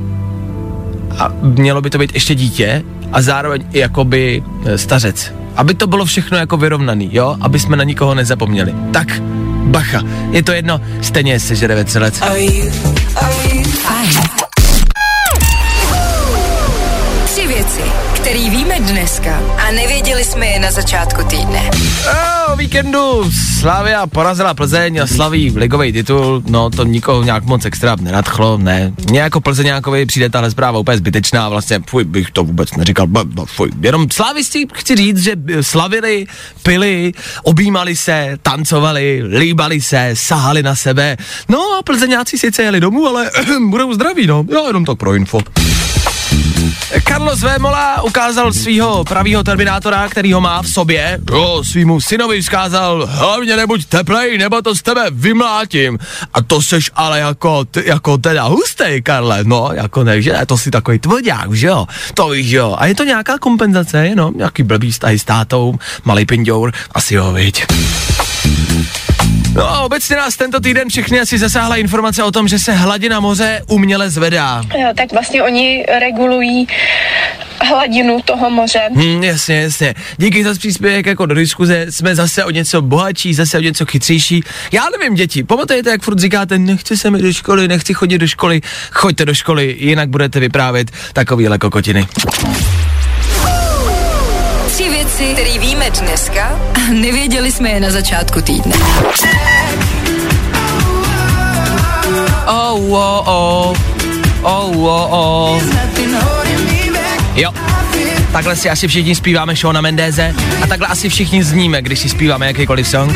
a 1.18 1.32
mělo 1.42 1.80
by 1.80 1.90
to 1.90 1.98
být 1.98 2.14
ještě 2.14 2.34
dítě 2.34 2.84
a 3.12 3.22
zároveň 3.22 3.64
i 3.72 3.78
jakoby 3.78 4.42
e, 4.64 4.78
stařec. 4.78 5.32
Aby 5.56 5.74
to 5.74 5.86
bylo 5.86 6.04
všechno 6.04 6.38
jako 6.38 6.56
vyrovnaný, 6.56 7.08
jo? 7.12 7.36
Aby 7.40 7.58
jsme 7.58 7.76
na 7.76 7.84
nikoho 7.84 8.14
nezapomněli. 8.14 8.74
Tak, 8.92 9.22
bacha, 9.64 10.02
je 10.30 10.42
to 10.42 10.52
jedno, 10.52 10.80
stejně 11.00 11.40
se 11.40 11.54
žere 11.54 11.74
vecelec. 11.74 12.20
Tři 12.20 12.70
který 18.32 18.50
víme 18.50 18.80
dneska 18.80 19.40
a 19.68 19.70
nevěděli 19.70 20.24
jsme 20.24 20.46
je 20.46 20.60
na 20.60 20.70
začátku 20.70 21.22
týdne. 21.24 21.70
O 22.52 22.56
víkendu 22.56 23.30
Slavia 23.60 24.06
porazila 24.06 24.54
Plzeň 24.54 24.98
a 25.02 25.06
slaví 25.06 25.52
ligový 25.56 25.92
titul, 25.92 26.42
no 26.46 26.70
to 26.70 26.84
nikoho 26.84 27.22
nějak 27.22 27.44
moc 27.44 27.64
extra 27.64 27.96
nenadchlo, 28.00 28.58
ne. 28.58 28.92
Mně 29.08 29.20
jako 29.20 29.40
Plzeňákovi 29.40 30.06
přijde 30.06 30.30
tahle 30.30 30.50
zpráva 30.50 30.78
úplně 30.78 30.96
zbytečná, 30.96 31.48
vlastně 31.48 31.80
fuj, 31.88 32.04
bych 32.04 32.30
to 32.30 32.44
vůbec 32.44 32.72
neříkal, 32.76 33.06
b- 33.06 33.20
fuj. 33.44 33.70
Jenom 33.80 34.06
slavisti 34.12 34.66
chci 34.74 34.96
říct, 34.96 35.18
že 35.18 35.36
slavili, 35.60 36.26
pili, 36.62 37.12
objímali 37.42 37.96
se, 37.96 38.38
tancovali, 38.42 39.22
líbali 39.38 39.80
se, 39.80 40.10
sahali 40.14 40.62
na 40.62 40.74
sebe. 40.74 41.16
No 41.48 41.58
a 41.78 41.82
Plzeňáci 41.82 42.38
sice 42.38 42.62
jeli 42.62 42.80
domů, 42.80 43.06
ale 43.06 43.30
budou 43.68 43.94
zdraví, 43.94 44.26
no. 44.26 44.44
Jo, 44.52 44.64
jenom 44.66 44.84
to 44.84 44.96
pro 44.96 45.14
info. 45.14 45.40
Carlos 47.04 47.40
Vémola 47.40 48.02
ukázal 48.02 48.52
svého 48.52 49.04
pravýho 49.04 49.44
terminátora, 49.44 50.08
který 50.08 50.32
ho 50.32 50.40
má 50.40 50.62
v 50.62 50.68
sobě. 50.68 51.18
Jo, 51.32 51.62
svýmu 51.64 52.00
synovi 52.00 52.42
vzkázal, 52.42 53.08
hlavně 53.10 53.56
nebuď 53.56 53.84
teplej, 53.84 54.38
nebo 54.38 54.62
to 54.62 54.74
z 54.74 54.82
tebe 54.82 55.06
vymlátím. 55.10 55.98
A 56.34 56.42
to 56.42 56.62
seš 56.62 56.90
ale 56.94 57.18
jako, 57.18 57.64
ty, 57.64 57.82
jako 57.86 58.18
teda 58.18 58.44
hustej, 58.44 59.02
Karle, 59.02 59.44
no, 59.44 59.70
jako 59.72 60.04
ne, 60.04 60.22
že 60.22 60.38
to 60.46 60.58
si 60.58 60.70
takový 60.70 60.98
tvrdák, 60.98 61.52
že 61.52 61.66
jo, 61.66 61.86
to 62.14 62.28
víš, 62.28 62.50
jo. 62.50 62.76
A 62.78 62.86
je 62.86 62.94
to 62.94 63.04
nějaká 63.04 63.38
kompenzace, 63.38 64.10
no, 64.14 64.32
nějaký 64.36 64.62
blbý 64.62 64.92
vztahy 64.92 65.18
s 65.18 65.24
tátou, 65.24 65.74
malý 66.04 66.26
pindour, 66.26 66.72
asi 66.94 67.14
jo, 67.14 67.32
viď. 67.32 67.66
No, 69.54 69.84
obecně 69.84 70.16
nás 70.16 70.36
tento 70.36 70.60
týden 70.60 70.88
všechny 70.88 71.20
asi 71.20 71.38
zasáhla 71.38 71.76
informace 71.76 72.22
o 72.22 72.30
tom, 72.30 72.48
že 72.48 72.58
se 72.58 72.72
hladina 72.72 73.20
moře 73.20 73.62
uměle 73.68 74.10
zvedá. 74.10 74.62
Jo, 74.78 74.88
tak 74.96 75.12
vlastně 75.12 75.42
oni 75.42 75.84
regulují 76.00 76.66
hladinu 77.68 78.20
toho 78.24 78.50
moře. 78.50 78.80
Hmm, 78.94 79.24
jasně, 79.24 79.60
jasně. 79.62 79.94
Díky 80.16 80.44
za 80.44 80.54
příspěvek 80.54 81.06
jako 81.06 81.26
do 81.26 81.34
diskuze, 81.34 81.86
jsme 81.90 82.14
zase 82.14 82.44
o 82.44 82.50
něco 82.50 82.82
bohatší, 82.82 83.34
zase 83.34 83.58
o 83.58 83.60
něco 83.60 83.86
chytřejší. 83.86 84.42
Já 84.72 84.82
nevím, 84.98 85.14
děti, 85.14 85.44
pamatujete, 85.44 85.90
jak 85.90 86.02
furt 86.02 86.18
říkáte, 86.18 86.58
nechci 86.58 86.96
se 86.96 87.10
mi 87.10 87.22
do 87.22 87.32
školy, 87.32 87.68
nechci 87.68 87.94
chodit 87.94 88.18
do 88.18 88.26
školy, 88.26 88.60
choďte 88.92 89.24
do 89.24 89.34
školy, 89.34 89.76
jinak 89.78 90.08
budete 90.08 90.40
vyprávět 90.40 90.90
takovýhle 91.12 91.58
kokotiny. 91.58 92.06
Tři 94.66 94.88
věci, 94.90 95.24
které 95.32 95.58
víme 95.58 95.90
dneska 95.90 96.60
a 96.74 96.92
nevěděli 96.92 97.52
jsme 97.52 97.70
je 97.70 97.80
na 97.80 97.90
začátku 97.90 98.42
týdne. 98.42 98.76
Oh, 102.72 102.94
oh, 102.94 103.22
oh. 103.26 103.76
Oh, 104.44 104.72
oh, 104.72 105.08
oh. 105.10 105.62
Jo. 107.34 107.52
Takhle 108.32 108.56
si 108.56 108.70
asi 108.70 108.88
všichni 108.88 109.14
zpíváme 109.14 109.56
Shona 109.56 109.80
Mendeze 109.80 110.34
a 110.62 110.66
takhle 110.66 110.88
asi 110.88 111.08
všichni 111.08 111.44
zníme, 111.44 111.82
když 111.82 111.98
si 111.98 112.08
zpíváme 112.08 112.46
jakýkoliv 112.46 112.88
song. 112.88 113.12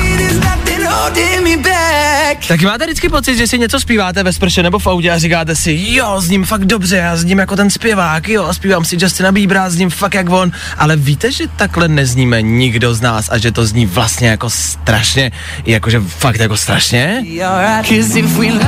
Tak 2.48 2.62
máte 2.62 2.84
vždycky 2.84 3.08
pocit, 3.08 3.36
že 3.36 3.46
si 3.46 3.58
něco 3.58 3.80
zpíváte 3.80 4.22
ve 4.22 4.32
sprše 4.32 4.62
nebo 4.62 4.78
v 4.78 4.86
autě 4.86 5.10
a 5.10 5.18
říkáte 5.18 5.56
si, 5.56 5.78
jo, 5.88 6.20
zním 6.20 6.44
fakt 6.44 6.64
dobře, 6.64 6.96
já 6.96 7.16
zním 7.16 7.38
jako 7.38 7.56
ten 7.56 7.70
zpěvák, 7.70 8.28
jo, 8.28 8.54
zpívám 8.54 8.84
si 8.84 8.96
Justina 9.00 9.32
Biebera, 9.32 9.70
zním 9.70 9.90
fakt 9.90 10.14
jak 10.14 10.30
on, 10.30 10.52
ale 10.78 10.96
víte, 10.96 11.32
že 11.32 11.44
takhle 11.56 11.88
nezníme 11.88 12.42
nikdo 12.42 12.94
z 12.94 13.00
nás 13.00 13.28
a 13.32 13.38
že 13.38 13.52
to 13.52 13.66
zní 13.66 13.86
vlastně 13.86 14.28
jako 14.28 14.50
strašně, 14.50 15.32
jakože 15.66 16.00
fakt 16.00 16.40
jako 16.40 16.56
strašně? 16.56 17.24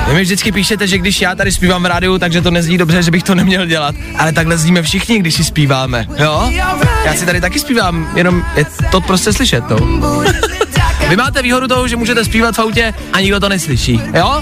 Vy 0.09 0.15
mi 0.15 0.23
vždycky 0.23 0.53
píšete, 0.53 0.87
že 0.87 0.99
když 0.99 1.21
já 1.21 1.35
tady 1.35 1.53
zpívám 1.53 1.83
v 1.83 1.87
rádiu, 1.87 2.19
takže 2.19 2.41
to 2.43 2.51
nezní 2.51 2.79
dobře, 2.79 3.03
že 3.03 3.11
bych 3.11 3.23
to 3.23 3.35
neměl 3.35 3.67
dělat, 3.67 3.95
ale 4.17 4.33
takhle 4.33 4.59
zníme 4.59 4.83
všichni, 4.83 5.19
když 5.19 5.35
si 5.35 5.45
zpíváme, 5.45 6.07
jo? 6.19 6.51
Já 7.05 7.15
si 7.15 7.27
tady 7.27 7.41
taky 7.41 7.59
zpívám, 7.59 8.11
jenom 8.17 8.45
je 8.57 8.65
to 8.91 9.01
prostě 9.01 9.33
slyšet, 9.33 9.65
no. 9.71 9.79
Vy 11.09 11.17
máte 11.17 11.43
výhodu 11.43 11.69
toho, 11.69 11.89
že 11.89 11.97
můžete 11.97 12.25
zpívat 12.25 12.55
v 12.57 12.59
autě 12.59 12.95
a 13.13 13.21
nikdo 13.21 13.41
to 13.41 13.49
neslyší, 13.49 14.01
jo? 14.15 14.41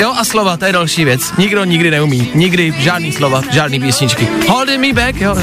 Jo 0.00 0.14
a 0.16 0.24
slova, 0.24 0.56
to 0.56 0.64
je 0.64 0.72
další 0.72 1.04
věc. 1.04 1.32
Nikdo 1.38 1.64
nikdy 1.64 1.90
neumí. 1.90 2.30
Nikdy 2.34 2.74
žádný 2.78 3.12
slova, 3.12 3.42
žádný 3.50 3.80
písničky. 3.80 4.28
Holding 4.48 4.80
me 4.80 4.92
back, 4.92 5.20
jo. 5.20 5.34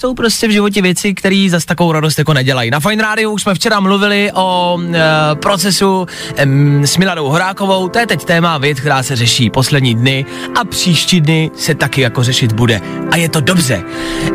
Jsou 0.00 0.14
prostě 0.14 0.48
v 0.48 0.50
životě 0.50 0.82
věci, 0.82 1.14
které 1.14 1.46
zase 1.50 1.66
takovou 1.66 1.92
radost 1.92 2.18
jako 2.18 2.34
nedělají. 2.34 2.70
Na 2.70 2.80
Fine 2.80 3.02
Radio 3.02 3.30
už 3.30 3.42
jsme 3.42 3.54
včera 3.54 3.80
mluvili 3.80 4.30
o 4.34 4.78
e, 4.94 5.00
procesu 5.34 6.06
e, 6.36 6.46
s 6.86 6.96
Miladou 6.96 7.28
Horákovou. 7.28 7.88
To 7.88 7.98
je 7.98 8.06
teď 8.06 8.24
téma 8.24 8.58
věc, 8.58 8.80
která 8.80 9.02
se 9.02 9.16
řeší 9.16 9.50
poslední 9.50 9.94
dny 9.94 10.26
a 10.60 10.64
příští 10.64 11.20
dny 11.20 11.50
se 11.54 11.74
taky 11.74 12.00
jako 12.00 12.22
řešit 12.22 12.52
bude. 12.52 12.80
A 13.10 13.16
je 13.16 13.28
to 13.28 13.40
dobře. 13.40 13.82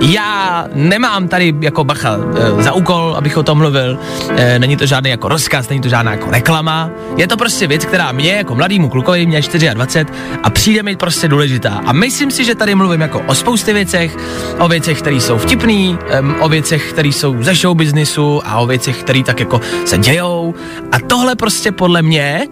Já 0.02 0.68
nemám 0.74 1.28
tady 1.28 1.54
jako 1.62 1.84
bacha 1.84 2.18
e, 2.60 2.64
za 2.64 2.74
úkol, 2.74 3.16
abych 3.18 3.38
o 3.38 3.44
tom 3.44 3.58
mluvil. 3.58 4.00
E, 4.36 4.60
není 4.60 4.78
to 4.78 4.86
žádný 4.86 5.10
jako 5.10 5.28
rozkaz, 5.28 5.70
není 5.70 5.82
to 5.82 5.90
žádná 5.90 6.12
jako 6.12 6.32
reklama. 6.32 6.90
Je 7.18 7.28
to 7.28 7.38
prostě 7.38 7.68
věc, 7.68 7.86
která 7.86 8.12
mě 8.12 8.32
jako 8.34 8.56
mladýmu 8.56 8.90
klukovi, 8.90 9.26
mě 9.26 9.42
24 9.74 10.06
a 10.44 10.50
přijde 10.50 10.84
mi 10.84 10.96
prostě 10.96 11.28
důležitá. 11.28 11.82
A 11.86 11.94
myslím 11.94 12.32
si, 12.32 12.46
že 12.46 12.56
tady 12.56 12.76
mluvím 12.76 13.02
jako 13.02 13.20
o 13.28 13.36
spoustě 13.36 13.74
věcech, 13.74 14.18
o 14.60 14.68
věcech, 14.68 15.02
které 15.02 15.16
jsou 15.16 15.38
vtipné, 15.56 15.98
um, 16.20 16.36
o 16.40 16.50
věcech, 16.50 16.94
které 16.94 17.08
jsou 17.08 17.44
ze 17.44 17.56
show 17.56 17.78
businessu 17.78 18.42
a 18.46 18.60
o 18.60 18.68
věcech, 18.68 19.04
které 19.04 19.24
tak 19.24 19.40
jako 19.40 19.62
se 19.86 19.98
dějou. 19.98 20.54
A 20.92 21.00
tohle 21.00 21.36
prostě 21.36 21.72
podle 21.72 22.02
mě 22.02 22.48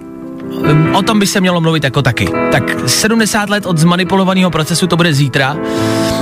um, 0.49 0.95
o 0.95 1.01
tom 1.01 1.19
by 1.19 1.27
se 1.27 1.41
mělo 1.41 1.61
mluvit 1.61 1.83
jako 1.83 2.01
taky. 2.01 2.29
Tak 2.51 2.63
70 2.85 3.49
let 3.49 3.65
od 3.65 3.77
zmanipulovaného 3.77 4.51
procesu 4.51 4.87
to 4.87 4.97
bude 4.97 5.13
zítra. 5.13 5.57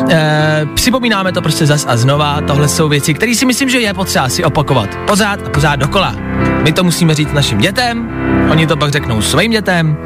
E, 0.09 0.67
připomínáme 0.73 1.31
to 1.31 1.41
prostě 1.41 1.65
zas 1.65 1.85
a 1.89 1.97
znova. 1.97 2.41
Tohle 2.47 2.67
jsou 2.67 2.89
věci, 2.89 3.13
které 3.13 3.35
si 3.35 3.45
myslím, 3.45 3.69
že 3.69 3.79
je 3.79 3.93
potřeba 3.93 4.29
si 4.29 4.43
opakovat. 4.43 4.89
Pořád 5.07 5.47
a 5.47 5.49
pořád 5.49 5.75
dokola. 5.75 6.15
My 6.63 6.71
to 6.71 6.83
musíme 6.83 7.15
říct 7.15 7.33
našim 7.33 7.57
dětem, 7.57 8.09
oni 8.49 8.67
to 8.67 8.77
pak 8.77 8.91
řeknou 8.91 9.21
svým 9.21 9.51
dětem, 9.51 9.97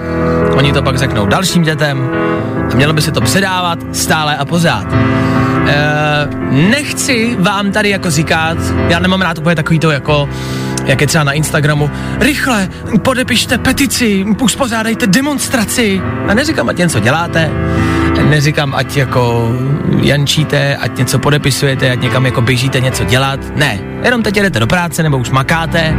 oni 0.54 0.74
to 0.74 0.82
pak 0.82 0.98
řeknou 0.98 1.26
dalším 1.26 1.64
dětem 1.64 2.10
a 2.72 2.76
mělo 2.76 2.94
by 2.94 3.02
se 3.02 3.12
to 3.12 3.22
předávat 3.22 3.80
stále 3.92 4.38
a 4.38 4.46
pořád. 4.46 4.88
E, 4.94 6.28
nechci 6.52 7.38
vám 7.40 7.72
tady 7.72 7.90
jako 7.90 8.12
říkat, 8.12 8.58
já 8.90 9.00
nemám 9.00 9.22
rád 9.22 9.38
úplně 9.38 9.56
takový 9.56 9.80
to 9.80 9.92
jako, 9.92 10.30
jak 10.86 11.02
je 11.02 11.08
třeba 11.08 11.24
na 11.24 11.32
Instagramu, 11.32 11.92
rychle 12.20 12.70
podepište 13.02 13.58
petici, 13.58 14.26
uspořádejte 14.42 15.08
demonstraci. 15.08 16.02
A 16.28 16.34
neříkám, 16.34 16.70
ať 16.70 16.78
něco 16.78 17.00
děláte, 17.00 17.52
neříkám, 18.24 18.76
ať 18.76 18.98
jako 18.98 19.50
jančíte, 20.02 20.76
ať 20.76 20.98
něco 20.98 21.20
podepisujete, 21.20 21.92
ať 21.92 22.02
někam 22.02 22.26
jako 22.26 22.42
běžíte 22.42 22.80
něco 22.80 23.04
dělat. 23.04 23.40
Ne, 23.56 23.80
jenom 24.04 24.24
teď 24.24 24.36
jdete 24.36 24.60
do 24.60 24.68
práce 24.68 25.04
nebo 25.04 25.18
už 25.18 25.30
makáte 25.30 25.96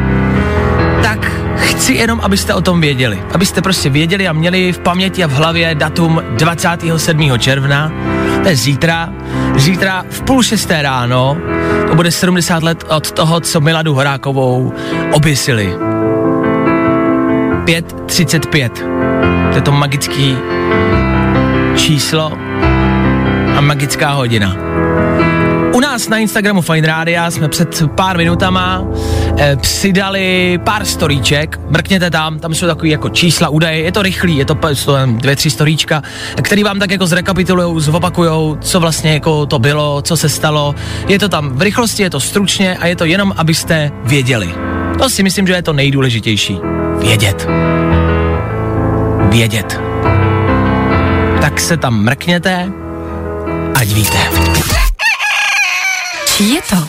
tak 1.02 1.32
chci 1.56 1.92
jenom, 1.92 2.20
abyste 2.20 2.54
o 2.54 2.60
tom 2.60 2.80
věděli. 2.80 3.22
Abyste 3.34 3.62
prostě 3.62 3.90
věděli 3.90 4.28
a 4.28 4.32
měli 4.32 4.72
v 4.72 4.78
paměti 4.78 5.24
a 5.24 5.26
v 5.26 5.32
hlavě 5.32 5.74
datum 5.74 6.22
27. 6.36 7.38
června, 7.38 7.92
to 8.42 8.48
je 8.48 8.56
zítra. 8.56 9.08
Zítra 9.56 10.04
v 10.10 10.22
půl 10.22 10.42
šesté 10.42 10.82
ráno, 10.82 11.36
to 11.88 11.94
bude 11.94 12.10
70 12.10 12.62
let 12.62 12.84
od 12.88 13.12
toho, 13.12 13.40
co 13.40 13.60
Miladu 13.60 13.94
Horákovou 13.94 14.72
oběsili. 15.12 15.74
5.35. 17.64 18.70
To 19.50 19.56
je 19.56 19.62
to 19.62 19.72
magický 19.72 20.36
číslo 21.76 22.32
a 23.56 23.60
magická 23.60 24.12
hodina. 24.12 24.56
U 25.72 25.80
nás 25.80 26.08
na 26.08 26.18
Instagramu 26.18 26.62
Fine 26.62 26.86
Radio 26.86 27.30
jsme 27.30 27.48
před 27.48 27.82
pár 27.94 28.16
minutama 28.16 28.84
eh, 29.38 29.56
přidali 29.56 30.58
pár 30.64 30.84
storíček, 30.84 31.60
mrkněte 31.68 32.10
tam, 32.10 32.38
tam 32.38 32.54
jsou 32.54 32.66
takový 32.66 32.90
jako 32.90 33.08
čísla, 33.08 33.48
údaje, 33.48 33.78
je 33.78 33.92
to 33.92 34.02
rychlý, 34.02 34.36
je 34.36 34.44
to, 34.44 34.58
dvě, 35.06 35.36
tři 35.36 35.50
storíčka, 35.50 36.02
který 36.42 36.64
vám 36.64 36.78
tak 36.78 36.90
jako 36.90 37.06
zrekapitulujou, 37.06 37.80
zopakujou, 37.80 38.56
co 38.60 38.80
vlastně 38.80 39.12
jako 39.12 39.46
to 39.46 39.58
bylo, 39.58 40.02
co 40.02 40.16
se 40.16 40.28
stalo, 40.28 40.74
je 41.08 41.18
to 41.18 41.28
tam 41.28 41.50
v 41.52 41.62
rychlosti, 41.62 42.02
je 42.02 42.10
to 42.10 42.20
stručně 42.20 42.76
a 42.76 42.86
je 42.86 42.96
to 42.96 43.04
jenom, 43.04 43.34
abyste 43.36 43.92
věděli. 44.04 44.54
To 44.98 45.10
si 45.10 45.22
myslím, 45.22 45.46
že 45.46 45.52
je 45.52 45.62
to 45.62 45.72
nejdůležitější. 45.72 46.58
Vědět. 47.00 47.48
Vědět. 49.30 49.95
Tak 51.46 51.60
se 51.60 51.76
tam 51.76 52.02
mrkněte, 52.04 52.72
ať 53.74 53.88
víte. 53.88 54.18
Čí 56.36 56.54
je 56.54 56.62
to? 56.62 56.88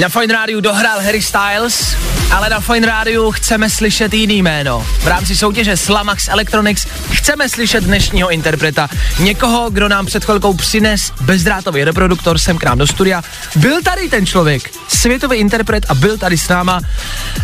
Na 0.00 0.08
Fine 0.08 0.34
Radio 0.34 0.60
dohrál 0.60 1.00
Harry 1.00 1.22
Styles, 1.22 1.96
ale 2.32 2.50
na 2.50 2.60
Fine 2.60 2.86
Radio 2.86 3.30
chceme 3.30 3.70
slyšet 3.70 4.14
jiný 4.14 4.42
jméno. 4.42 4.86
V 4.98 5.06
rámci 5.06 5.36
soutěže 5.36 5.76
Slamax 5.76 6.28
Electronics 6.28 6.86
chceme 7.10 7.48
slyšet 7.48 7.84
dnešního 7.84 8.30
interpreta. 8.30 8.88
Někoho, 9.18 9.70
kdo 9.70 9.88
nám 9.88 10.06
před 10.06 10.24
chvilkou 10.24 10.54
přines 10.54 11.12
bezdrátový 11.20 11.84
reproduktor 11.84 12.38
sem 12.38 12.58
k 12.58 12.64
nám 12.64 12.78
do 12.78 12.86
studia. 12.86 13.22
Byl 13.56 13.82
tady 13.82 14.08
ten 14.08 14.26
člověk, 14.26 14.70
světový 14.88 15.36
interpret 15.36 15.86
a 15.88 15.94
byl 15.94 16.18
tady 16.18 16.38
s 16.38 16.48
náma. 16.48 16.80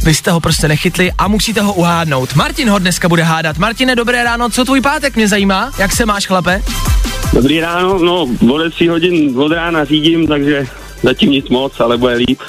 Vy 0.04 0.14
jste 0.14 0.30
ho 0.30 0.40
prostě 0.40 0.68
nechytli 0.68 1.12
a 1.18 1.28
musíte 1.28 1.60
ho 1.60 1.72
uhádnout. 1.72 2.34
Martin 2.34 2.70
ho 2.70 2.78
dneska 2.78 3.08
bude 3.08 3.22
hádat. 3.22 3.58
Martine, 3.58 3.96
dobré 3.96 4.24
ráno, 4.24 4.50
co 4.50 4.64
tvůj 4.64 4.80
pátek 4.80 5.16
mě 5.16 5.28
zajímá? 5.28 5.72
Jak 5.78 5.92
se 5.92 6.06
máš, 6.06 6.26
chlape? 6.26 6.62
Dobrý 7.32 7.60
ráno, 7.60 7.98
no 7.98 8.28
10 8.58 8.88
hodin 8.88 9.38
od 9.38 9.52
rána 9.52 9.84
řídím, 9.84 10.26
takže 10.26 10.66
zatím 11.02 11.30
nic 11.30 11.48
moc, 11.48 11.80
ale 11.80 11.98
bude 11.98 12.14
líp. 12.14 12.40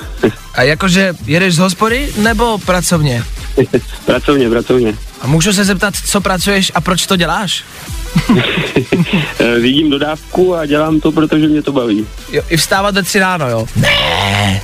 A 0.54 0.62
jakože 0.64 1.14
jedeš 1.26 1.56
z 1.56 1.58
hospody 1.58 2.10
nebo 2.18 2.58
pracovně? 2.58 3.24
pracovně, 4.06 4.50
pracovně. 4.50 4.94
A 5.22 5.28
můžu 5.28 5.54
se 5.54 5.64
zeptat, 5.66 5.94
co 6.06 6.22
pracuješ 6.22 6.72
a 6.76 6.82
proč 6.82 7.06
to 7.06 7.16
děláš? 7.16 7.64
Eh, 9.40 9.62
Řídím 9.62 9.90
dodávku 9.90 10.56
a 10.56 10.66
dělám 10.66 11.00
to, 11.00 11.12
protože 11.12 11.48
mě 11.48 11.62
to 11.62 11.72
baví. 11.72 12.06
Jo, 12.32 12.44
I 12.50 12.58
vstávat 12.58 12.96
ve 12.96 13.04
tři 13.04 13.20
ráno, 13.20 13.50
jo? 13.50 13.66
Ne, 13.76 14.62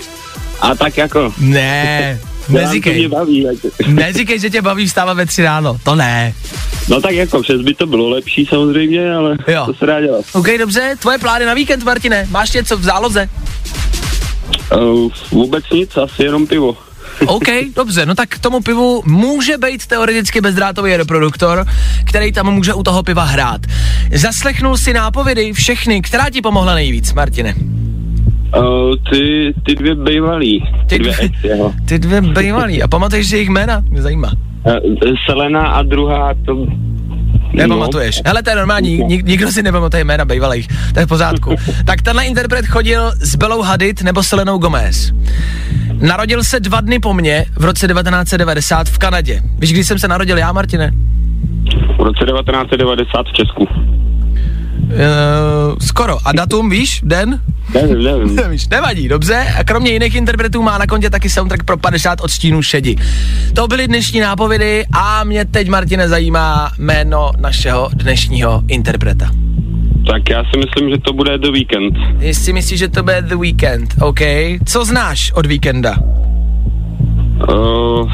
A 0.62 0.76
tak 0.76 0.98
jako, 0.98 1.34
ne, 1.38 2.20
to 2.46 2.52
mě 2.52 2.62
neříkej, 2.62 3.08
baví. 3.08 3.48
neříkej, 3.88 4.40
že 4.40 4.50
tě 4.50 4.62
baví 4.62 4.88
vstávat 4.88 5.18
ve 5.18 5.26
tři 5.26 5.44
ráno, 5.44 5.78
to 5.84 5.96
ne. 5.96 6.34
No 6.88 7.02
tak 7.02 7.12
jako, 7.12 7.42
přes 7.42 7.62
by 7.62 7.74
to 7.74 7.88
bylo 7.88 8.10
lepší 8.10 8.46
samozřejmě, 8.46 9.14
ale 9.14 9.38
Jo. 9.48 9.66
to 9.66 9.74
se 9.74 9.86
dá 9.86 10.02
dělat. 10.02 10.26
OK, 10.34 10.48
dobře, 10.60 10.96
tvoje 11.00 11.18
plány 11.18 11.46
na 11.46 11.54
víkend, 11.54 11.84
Martine, 11.84 12.28
máš 12.30 12.52
něco 12.52 12.78
v 12.78 12.84
záloze? 12.84 13.30
Uh, 14.78 15.12
vůbec 15.32 15.64
nic, 15.74 15.98
asi 15.98 16.24
jenom 16.24 16.48
pivo. 16.48 16.78
OK, 17.28 17.48
dobře, 17.76 18.06
no 18.06 18.16
tak 18.16 18.30
k 18.30 18.40
tomu 18.40 18.62
pivu 18.62 19.04
může 19.06 19.58
být 19.58 19.88
teoreticky 19.88 20.42
bezdrátový 20.42 20.98
reproduktor, 20.98 21.66
který 22.06 22.32
tam 22.32 22.54
může 22.54 22.74
u 22.74 22.84
toho 22.84 23.04
piva 23.04 23.24
hrát. 23.24 23.62
Zaslechnul 24.14 24.78
si 24.78 24.94
nápovědy 24.94 25.54
všechny, 25.54 26.02
která 26.02 26.30
ti 26.30 26.42
pomohla 26.42 26.76
nejvíc, 26.76 27.14
Martine? 27.14 27.56
Uh, 28.58 28.96
ty, 29.12 29.54
ty 29.66 29.76
dvě 29.76 29.96
bývalý, 29.96 30.64
ty, 30.88 30.98
Ty 30.98 31.00
dvě 31.00 31.18
ex. 31.20 31.34
Ty 31.86 32.00
dvě 32.00 32.22
bývalý, 32.22 32.84
a 32.84 32.88
pamatuješ 32.88 33.28
si 33.28 33.36
jejich 33.36 33.50
jména? 33.50 33.84
Mě 33.90 34.02
zajímá. 34.02 34.32
Uh, 34.66 34.74
Selena 35.26 35.68
a 35.68 35.84
druhá 35.84 36.34
to... 36.46 36.66
Nepamatuješ. 37.54 38.18
No, 38.18 38.24
Hele, 38.26 38.44
to 38.44 38.50
je 38.50 38.56
normální, 38.56 38.98
nik, 38.98 39.26
nikdo 39.26 39.52
si 39.52 39.64
nepamatuje 39.64 40.04
jména 40.04 40.26
bývalých, 40.26 40.68
to 40.94 41.00
je 41.00 41.06
v 41.06 41.10
pořádku. 41.10 41.56
tak 41.86 42.02
tenhle 42.02 42.26
interpret 42.26 42.68
chodil 42.68 43.12
s 43.20 43.36
Belou 43.36 43.62
Hadid 43.62 44.02
nebo 44.02 44.24
Selenou 44.24 44.58
Gomez. 44.58 45.12
Narodil 45.94 46.44
se 46.44 46.60
dva 46.60 46.82
dny 46.82 47.00
po 47.00 47.14
mně 47.14 47.46
v 47.56 47.66
roce 47.66 47.88
1990 47.88 48.90
v 48.90 48.98
Kanadě. 48.98 49.42
Víš, 49.60 49.74
kdy 49.74 49.84
jsem 49.84 50.00
se 50.00 50.08
narodil 50.08 50.38
já, 50.38 50.52
Martine? 50.52 50.92
v 52.00 52.02
roce 52.02 52.26
1990 52.26 53.26
v 53.28 53.34
Česku. 53.34 53.64
Uh, 53.64 53.70
skoro. 55.82 56.18
A 56.26 56.32
datum, 56.32 56.70
víš? 56.70 57.02
Den? 57.04 57.42
Nevím, 57.74 58.04
nevím. 58.04 58.36
Nevíš, 58.36 58.68
nevadí, 58.68 59.08
dobře. 59.08 59.46
A 59.60 59.64
kromě 59.64 59.92
jiných 59.92 60.16
interpretů 60.16 60.62
má 60.62 60.78
na 60.78 60.88
kontě 60.88 61.10
taky 61.10 61.30
soundtrack 61.30 61.64
pro 61.64 61.78
50 61.78 62.22
odstínů 62.22 62.62
šedi. 62.62 62.96
To 63.56 63.68
byly 63.68 63.88
dnešní 63.88 64.20
nápovědy 64.20 64.86
a 64.94 65.24
mě 65.24 65.46
teď, 65.46 65.70
Martine, 65.70 66.10
zajímá 66.10 66.72
jméno 66.78 67.32
našeho 67.40 67.90
dnešního 67.94 68.62
interpreta. 68.68 69.32
Tak 70.08 70.30
já 70.30 70.44
si 70.44 70.60
myslím, 70.60 70.90
že 70.90 70.98
to 71.02 71.14
bude 71.14 71.38
The 71.38 71.52
Weekend. 71.52 71.94
Jestli 72.20 72.54
myslíš, 72.54 72.80
že 72.80 72.88
to 72.88 73.04
bude 73.04 73.22
The 73.22 73.36
Weekend, 73.36 73.96
OK. 74.02 74.20
Co 74.66 74.86
znáš 74.86 75.32
od 75.32 75.46
Weekenda? 75.46 75.98
Uh, 77.50 78.12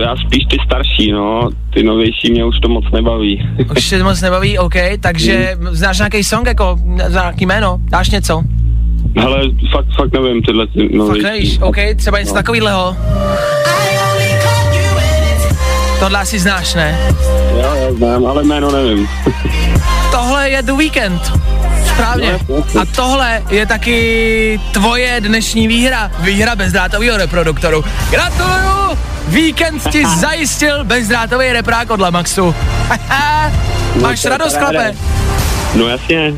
já 0.00 0.16
spíš 0.16 0.44
ty 0.50 0.56
starší, 0.66 1.12
no. 1.12 1.50
Ty 1.74 1.82
novější 1.82 2.30
mě 2.30 2.44
už 2.44 2.60
to 2.60 2.68
moc 2.68 2.84
nebaví. 2.94 3.48
Už 3.76 3.84
se 3.84 4.02
moc 4.02 4.20
nebaví, 4.20 4.58
OK, 4.58 4.74
takže 5.00 5.56
znáš 5.70 5.98
nějaký 5.98 6.24
song, 6.24 6.46
jako 6.46 6.78
znáš 7.08 7.12
nějaký 7.24 7.46
jméno? 7.46 7.78
Dáš 7.90 8.10
něco? 8.10 8.42
Ale 9.24 9.38
fakt, 9.72 9.86
fakt 9.96 10.12
nevím 10.12 10.42
tyhle 10.42 10.66
ty 10.66 10.80
Fakt 10.88 10.92
novější. 10.94 11.24
nevíš, 11.24 11.58
OK, 11.60 11.76
třeba 11.96 12.18
něco 12.18 12.30
No. 12.34 12.34
takovýhleho. 12.42 12.96
Tohle 16.00 16.20
asi 16.20 16.38
znáš, 16.38 16.74
ne? 16.74 16.98
Jo, 17.62 17.74
já 17.74 17.92
znám, 17.92 18.26
ale 18.26 18.44
jméno 18.44 18.70
nevím. 18.72 19.08
Tohle 20.10 20.50
je 20.50 20.62
The 20.62 20.72
Weekend. 20.72 21.22
Správně. 21.88 22.38
No. 22.48 22.80
A 22.80 22.84
tohle 22.96 23.42
je 23.50 23.66
taky 23.66 24.60
tvoje 24.72 25.16
dnešní 25.20 25.68
výhra. 25.68 26.10
Výhra 26.18 26.56
bezdrátového 26.56 27.16
reproduktoru. 27.16 27.84
Gratuluju! 28.10 28.98
Víkend 29.28 29.90
ti 29.90 30.06
zajistil 30.20 30.84
bezdrátový 30.84 31.52
reprák 31.52 31.90
od 31.90 32.00
Lamaxu. 32.00 32.54
Máš 34.02 34.22
to 34.22 34.28
je 34.28 34.30
radost, 34.30 34.56
chlape? 34.56 34.94
No 35.74 35.88
jasně. 35.88 36.32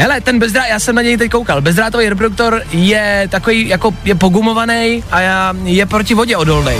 Hele, 0.00 0.20
ten 0.20 0.38
bezdrát, 0.38 0.66
já 0.70 0.78
jsem 0.78 0.94
na 0.94 1.02
něj 1.02 1.16
teď 1.16 1.30
koukal. 1.30 1.60
Bezdrátový 1.60 2.08
reproduktor 2.08 2.62
je 2.72 3.28
takový, 3.30 3.68
jako 3.68 3.94
je 4.04 4.14
pogumovaný 4.14 5.04
a 5.10 5.52
je 5.64 5.86
proti 5.86 6.14
vodě 6.14 6.36
odolný. 6.36 6.74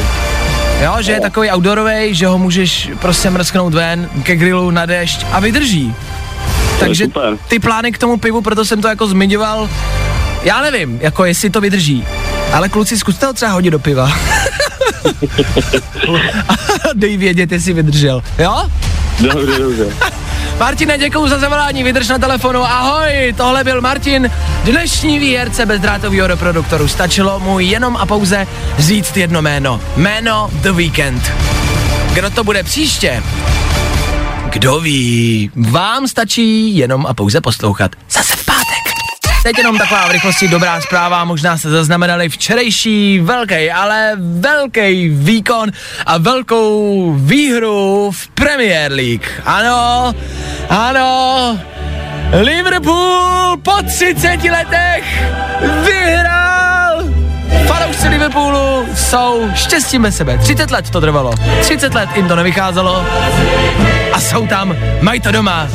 Jo, 0.82 0.96
že 1.00 1.12
je 1.12 1.20
takový 1.20 1.50
outdoorový, 1.50 2.14
že 2.14 2.26
ho 2.26 2.38
můžeš 2.38 2.90
prostě 3.00 3.30
mrsknout 3.30 3.74
ven 3.74 4.08
ke 4.22 4.36
grilu 4.36 4.70
na 4.70 4.86
déšť 4.86 5.26
a 5.32 5.40
vydrží. 5.40 5.94
Takže 6.78 7.04
super. 7.04 7.36
ty 7.48 7.58
plány 7.58 7.92
k 7.92 7.98
tomu 7.98 8.16
pivu, 8.16 8.42
proto 8.42 8.64
jsem 8.64 8.82
to 8.82 8.88
jako 8.88 9.06
zmiňoval. 9.06 9.70
Já 10.42 10.62
nevím, 10.62 10.98
jako 11.02 11.24
jestli 11.24 11.50
to 11.50 11.60
vydrží. 11.60 12.06
Ale 12.52 12.68
kluci, 12.68 12.98
zkuste 12.98 13.26
ho 13.26 13.32
třeba 13.32 13.52
hodit 13.52 13.70
do 13.70 13.78
piva. 13.78 14.12
Dej 16.94 17.16
vědět, 17.16 17.52
jestli 17.52 17.72
vydržel. 17.72 18.22
Jo? 18.38 18.70
Dobře, 19.20 19.58
dobře. 19.58 19.92
Martine, 20.60 20.98
děkuji 20.98 21.28
za 21.28 21.38
zavolání, 21.38 21.82
vydrž 21.82 22.08
na 22.08 22.18
telefonu, 22.18 22.64
ahoj, 22.64 23.34
tohle 23.36 23.64
byl 23.64 23.80
Martin, 23.80 24.30
dnešní 24.64 25.18
výherce 25.18 25.66
bezdrátového 25.66 26.26
reproduktoru. 26.26 26.88
Stačilo 26.88 27.40
mu 27.40 27.58
jenom 27.58 27.96
a 27.96 28.06
pouze 28.06 28.46
říct 28.78 29.16
jedno 29.16 29.42
jméno, 29.42 29.80
jméno 29.96 30.50
The 30.52 30.70
Weekend. 30.70 31.32
Kdo 32.12 32.30
to 32.30 32.44
bude 32.44 32.62
příště? 32.62 33.22
Kdo 34.50 34.80
ví, 34.80 35.50
vám 35.56 36.08
stačí 36.08 36.76
jenom 36.76 37.06
a 37.06 37.14
pouze 37.14 37.40
poslouchat. 37.40 37.92
Zase. 38.10 38.39
Teď 39.42 39.58
jenom 39.58 39.78
taková 39.78 40.08
v 40.08 40.10
rychlosti 40.10 40.48
dobrá 40.48 40.80
zpráva, 40.80 41.24
možná 41.24 41.58
se 41.58 41.70
zaznamenali 41.70 42.28
včerejší 42.28 43.20
velký, 43.20 43.70
ale 43.70 44.12
velký 44.16 45.08
výkon 45.08 45.70
a 46.06 46.18
velkou 46.18 47.12
výhru 47.18 48.10
v 48.14 48.28
Premier 48.28 48.92
League. 48.92 49.26
Ano, 49.44 50.12
ano, 50.68 51.58
Liverpool 52.42 53.56
po 53.62 53.72
30 53.86 54.44
letech 54.44 55.22
vyhrál! 55.84 57.04
Fanoušci 57.66 58.08
Liverpoolu 58.08 58.88
jsou 58.94 59.50
štěstím 59.54 60.02
bez 60.02 60.16
sebe. 60.16 60.38
30 60.38 60.70
let 60.70 60.90
to 60.90 61.00
trvalo. 61.00 61.32
30 61.60 61.94
let 61.94 62.08
jim 62.16 62.28
to 62.28 62.36
nevycházelo. 62.36 63.06
A 64.12 64.20
jsou 64.20 64.46
tam, 64.46 64.76
mají 65.00 65.20
to 65.20 65.32
doma. 65.32 65.68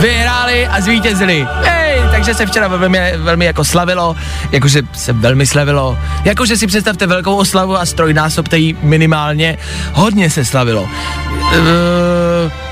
Vyhráli 0.00 0.66
a 0.66 0.80
zvítězili. 0.80 1.46
Hej! 1.62 1.85
Takže 2.10 2.34
se 2.34 2.46
včera 2.46 2.68
velmi, 2.68 3.12
velmi 3.16 3.44
jako 3.44 3.64
slavilo, 3.64 4.16
jakože 4.52 4.82
se 4.92 5.12
velmi 5.12 5.46
slavilo, 5.46 5.98
jakože 6.24 6.56
si 6.56 6.66
představte 6.66 7.06
velkou 7.06 7.36
oslavu 7.36 7.76
a 7.76 7.86
strojnásobte 7.86 8.58
ji 8.58 8.76
minimálně, 8.82 9.58
hodně 9.92 10.30
se 10.30 10.44
slavilo. 10.44 10.82
Uh, 10.82 10.90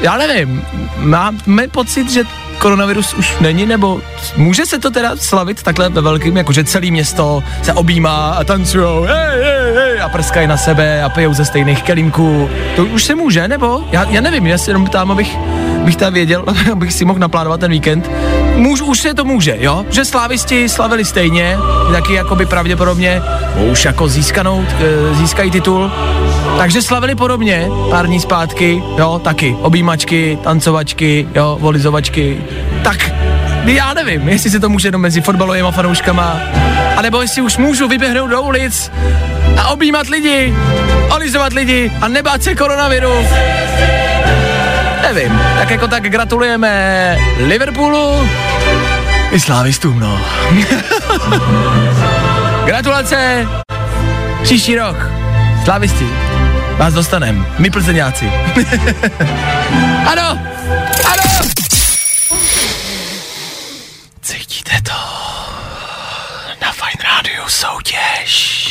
já 0.01 0.17
nevím, 0.17 0.65
máme 0.97 1.69
pocit, 1.69 2.11
že 2.11 2.25
koronavirus 2.59 3.15
už 3.15 3.37
není, 3.41 3.67
nebo 3.67 4.01
může 4.37 4.67
se 4.67 4.79
to 4.79 4.91
teda 4.91 5.17
slavit 5.17 5.63
takhle 5.63 5.89
ve 5.89 6.01
velkým, 6.01 6.37
jakože 6.37 6.65
celé 6.65 6.91
město 6.91 7.43
se 7.63 7.73
objímá 7.73 8.31
a 8.31 8.45
tancujou, 8.45 9.03
hej, 9.03 9.43
hej, 9.43 9.75
hej, 9.75 10.01
a 10.01 10.09
prskají 10.09 10.47
na 10.47 10.57
sebe 10.57 11.03
a 11.03 11.09
pijou 11.09 11.35
ze 11.35 11.45
stejných 11.45 11.83
kelímků. 11.83 12.51
To 12.77 12.85
už 12.85 13.05
se 13.05 13.15
může, 13.15 13.49
nebo? 13.49 13.85
Já, 13.91 14.05
já 14.05 14.21
nevím, 14.21 14.47
já 14.47 14.59
si 14.59 14.71
jenom 14.71 14.85
ptám, 14.85 15.11
abych, 15.11 15.37
bych 15.85 15.97
tam 15.97 16.13
věděl, 16.13 16.45
abych 16.73 16.93
si 16.93 17.05
mohl 17.05 17.19
naplánovat 17.19 17.61
ten 17.61 17.71
víkend. 17.71 18.11
Můž, 18.57 18.83
už 18.83 19.01
se 19.01 19.15
to 19.15 19.25
může, 19.25 19.57
jo? 19.59 19.85
Že 19.91 20.05
slávisti 20.05 20.69
slavili 20.69 21.05
stejně, 21.05 21.59
taky 21.93 22.15
jakoby 22.15 22.47
pravděpodobně 22.47 23.23
už 23.71 23.85
jako 23.85 24.09
získanou, 24.09 24.65
e, 24.81 25.15
získají 25.15 25.51
titul. 25.51 25.93
Takže 26.59 26.83
slavili 26.83 27.15
podobně 27.15 27.69
pár 27.91 28.07
dní 28.07 28.21
zpátky, 28.21 28.83
jo, 28.99 29.21
taky. 29.25 29.57
Objímačky, 29.61 30.39
tancovačky, 30.43 31.29
jo, 31.35 31.59
volizovačky. 31.61 32.39
Tak, 32.85 33.11
já 33.65 33.95
nevím, 33.95 34.29
jestli 34.29 34.51
se 34.51 34.61
to 34.61 34.69
může 34.69 34.89
jenom 34.89 35.01
mezi 35.01 35.21
fotbalovými 35.21 35.69
fanouškama, 35.71 36.41
anebo 36.97 37.23
jestli 37.23 37.43
už 37.43 37.57
můžu 37.57 37.89
vyběhnout 37.89 38.31
do 38.31 38.43
ulic 38.43 38.91
a 39.59 39.69
objímat 39.69 40.07
lidi, 40.07 40.55
olizovat 41.15 41.53
lidi 41.53 41.93
a 42.01 42.09
nebát 42.09 42.43
se 42.43 42.55
koronaviru. 42.55 43.13
Nevím, 45.13 45.41
tak 45.59 45.71
jako 45.71 45.89
tak 45.89 46.03
gratulujeme 46.03 47.19
Liverpoolu 47.37 48.29
i 49.31 49.41
slávistům, 49.41 50.01
no. 50.01 50.21
Gratulace, 52.65 53.47
příští 54.43 54.77
rok, 54.77 54.97
slávisti, 55.65 56.07
vás 56.77 56.95
dostanem, 56.95 57.47
my 57.59 57.71
plzeňáci. 57.71 58.27
ano, 60.07 60.39
ano. 61.05 61.49
Cítíte 64.23 64.73
to? 64.83 64.93
Na 66.63 66.73
Fine 66.73 67.05
Radio 67.05 67.49
soutěž. 67.49 68.65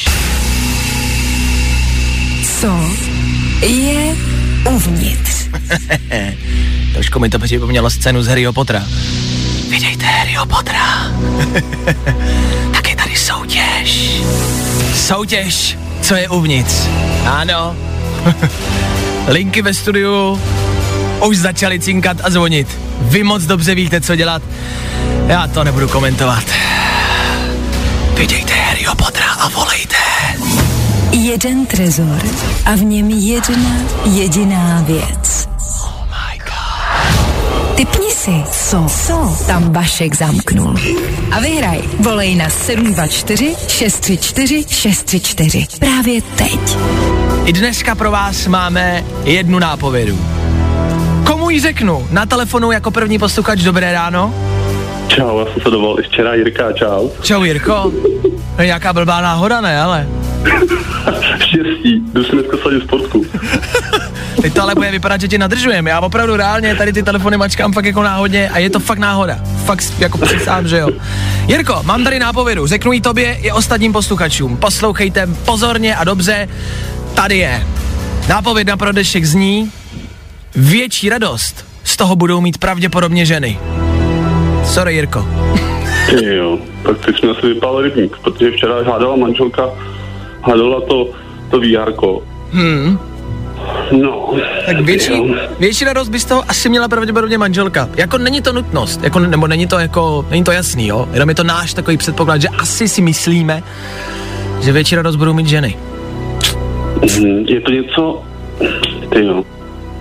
Co 2.59 2.79
je 3.65 4.15
uvnitř? 4.69 5.42
Trošku 6.93 7.19
mi 7.19 7.29
to 7.29 7.39
připomnělo 7.39 7.89
scénu 7.89 8.23
z 8.23 8.27
Harryho 8.27 8.53
Pottera. 8.53 8.83
Videjte 9.69 10.05
Harryho 10.05 10.45
Pottera. 10.45 11.11
tak 12.73 12.89
je 12.89 12.95
tady 12.95 13.15
soutěž. 13.15 14.21
Soutěž, 14.95 15.77
co 16.01 16.15
je 16.15 16.29
uvnitř. 16.29 16.73
Ano. 17.25 17.75
Linky 19.27 19.61
ve 19.61 19.73
studiu 19.73 20.41
už 21.25 21.37
začaly 21.37 21.79
cinkat 21.79 22.17
a 22.23 22.29
zvonit. 22.29 22.67
Vy 23.01 23.23
moc 23.23 23.43
dobře 23.43 23.75
víte, 23.75 24.01
co 24.01 24.15
dělat. 24.15 24.41
Já 25.27 25.47
to 25.47 25.63
nebudu 25.63 25.87
komentovat. 25.87 26.43
Videjte 28.17 28.53
Harryho 28.53 28.95
Pottera 28.95 29.31
a 29.31 29.49
volejte. 29.49 29.95
Jeden 31.11 31.65
trezor 31.65 32.21
a 32.65 32.75
v 32.75 32.83
něm 32.83 33.09
jedna 33.09 33.71
jediná 34.05 34.81
věc. 34.81 35.22
Typni 37.75 38.11
si, 38.11 38.43
co, 38.51 38.85
co 39.05 39.45
tam 39.47 39.73
Vašek 39.73 40.15
zamknul. 40.15 40.75
A 41.31 41.39
vyhraj. 41.39 41.79
Volej 41.99 42.35
na 42.35 42.49
724 42.49 43.55
634 43.67 44.65
634. 44.69 45.67
Právě 45.79 46.21
teď. 46.21 46.77
I 47.45 47.53
dneska 47.53 47.95
pro 47.95 48.11
vás 48.11 48.47
máme 48.47 49.03
jednu 49.23 49.59
nápovědu. 49.59 50.19
Komu 51.27 51.49
ji 51.49 51.59
řeknu? 51.59 52.07
Na 52.11 52.25
telefonu 52.25 52.71
jako 52.71 52.91
první 52.91 53.19
posluchač 53.19 53.59
Dobré 53.61 53.93
ráno? 53.93 54.33
Čau, 55.07 55.39
já 55.39 55.45
jsem 55.45 55.61
se 55.63 55.69
dovolil 55.69 55.99
i 55.99 56.03
včera, 56.03 56.33
Jirka, 56.33 56.71
čau. 56.73 57.09
Čau 57.21 57.43
Jirko. 57.43 57.91
To 58.55 58.61
je 58.61 58.65
nějaká 58.65 58.93
blbá 58.93 59.21
náhoda, 59.21 59.61
ne, 59.61 59.81
ale. 59.81 60.07
Štěstí, 61.39 62.03
jdu 62.13 62.23
si 62.23 62.31
dneska 62.31 62.57
sadit 62.63 62.83
sportku. 62.83 63.25
Teď 64.43 64.53
to 64.53 64.61
ale 64.61 64.75
bude 64.75 64.91
vypadat, 64.91 65.21
že 65.21 65.27
tě 65.27 65.37
nadržujeme. 65.37 65.89
Já 65.89 65.99
opravdu 65.99 66.35
reálně 66.35 66.75
tady 66.75 66.93
ty 66.93 67.03
telefony 67.03 67.37
mačkám 67.37 67.73
fakt 67.73 67.85
jako 67.85 68.03
náhodně 68.03 68.49
a 68.49 68.59
je 68.59 68.69
to 68.69 68.79
fakt 68.79 68.97
náhoda. 68.97 69.39
Fakt 69.65 69.93
jako 69.99 70.17
přísám, 70.17 70.67
že 70.67 70.77
jo. 70.77 70.89
Jirko, 71.47 71.79
mám 71.83 72.03
tady 72.03 72.19
nápovědu. 72.19 72.67
Řeknu 72.67 72.91
ji 72.91 73.01
tobě 73.01 73.37
i 73.41 73.51
ostatním 73.51 73.93
posluchačům. 73.93 74.57
Poslouchejte 74.57 75.27
pozorně 75.45 75.95
a 75.95 76.03
dobře. 76.03 76.49
Tady 77.13 77.37
je. 77.37 77.67
Nápověda 78.29 78.77
pro 78.77 78.91
dnešek 78.91 79.25
zní 79.25 79.71
větší 80.55 81.09
radost 81.09 81.65
z 81.83 81.97
toho 81.97 82.15
budou 82.15 82.41
mít 82.41 82.57
pravděpodobně 82.57 83.25
ženy. 83.25 83.59
Sorry, 84.65 84.93
Jirko. 84.95 85.27
Ty 86.09 86.35
jo, 86.35 86.59
tak 86.83 87.05
ty 87.05 87.13
jsme 87.13 87.29
asi 87.29 87.47
vypál 87.47 87.81
rybník, 87.81 88.17
protože 88.23 88.51
včera 88.51 88.75
hádala 88.83 89.15
manželka, 89.15 89.69
hádala 90.41 90.81
to, 90.81 91.09
to 91.51 91.59
VR. 91.59 91.93
Hmm. 92.51 93.12
No. 94.01 94.33
Tak 94.65 94.79
větší, 94.79 95.11
jo. 95.11 95.35
větší 95.59 95.85
radost 95.85 96.09
by 96.09 96.19
z 96.19 96.25
toho 96.25 96.43
asi 96.47 96.69
měla 96.69 96.87
pravděpodobně 96.87 97.37
manželka. 97.37 97.89
Jako 97.95 98.17
není 98.17 98.41
to 98.41 98.53
nutnost, 98.53 99.03
jako, 99.03 99.19
nebo 99.19 99.47
není 99.47 99.67
to 99.67 99.79
jako, 99.79 100.25
není 100.29 100.43
to 100.43 100.51
jasný, 100.51 100.87
jo? 100.87 101.09
Jenom 101.13 101.29
je 101.29 101.35
to 101.35 101.43
náš 101.43 101.73
takový 101.73 101.97
předpoklad, 101.97 102.41
že 102.41 102.47
asi 102.47 102.87
si 102.87 103.01
myslíme, 103.01 103.63
že 104.61 104.71
větší 104.71 104.95
radost 104.95 105.15
budou 105.15 105.33
mít 105.33 105.47
ženy. 105.47 105.77
Mhm, 107.01 107.45
Je 107.47 107.61
to 107.61 107.71
něco, 107.71 108.23
ty 109.09 109.25
jo, 109.25 109.43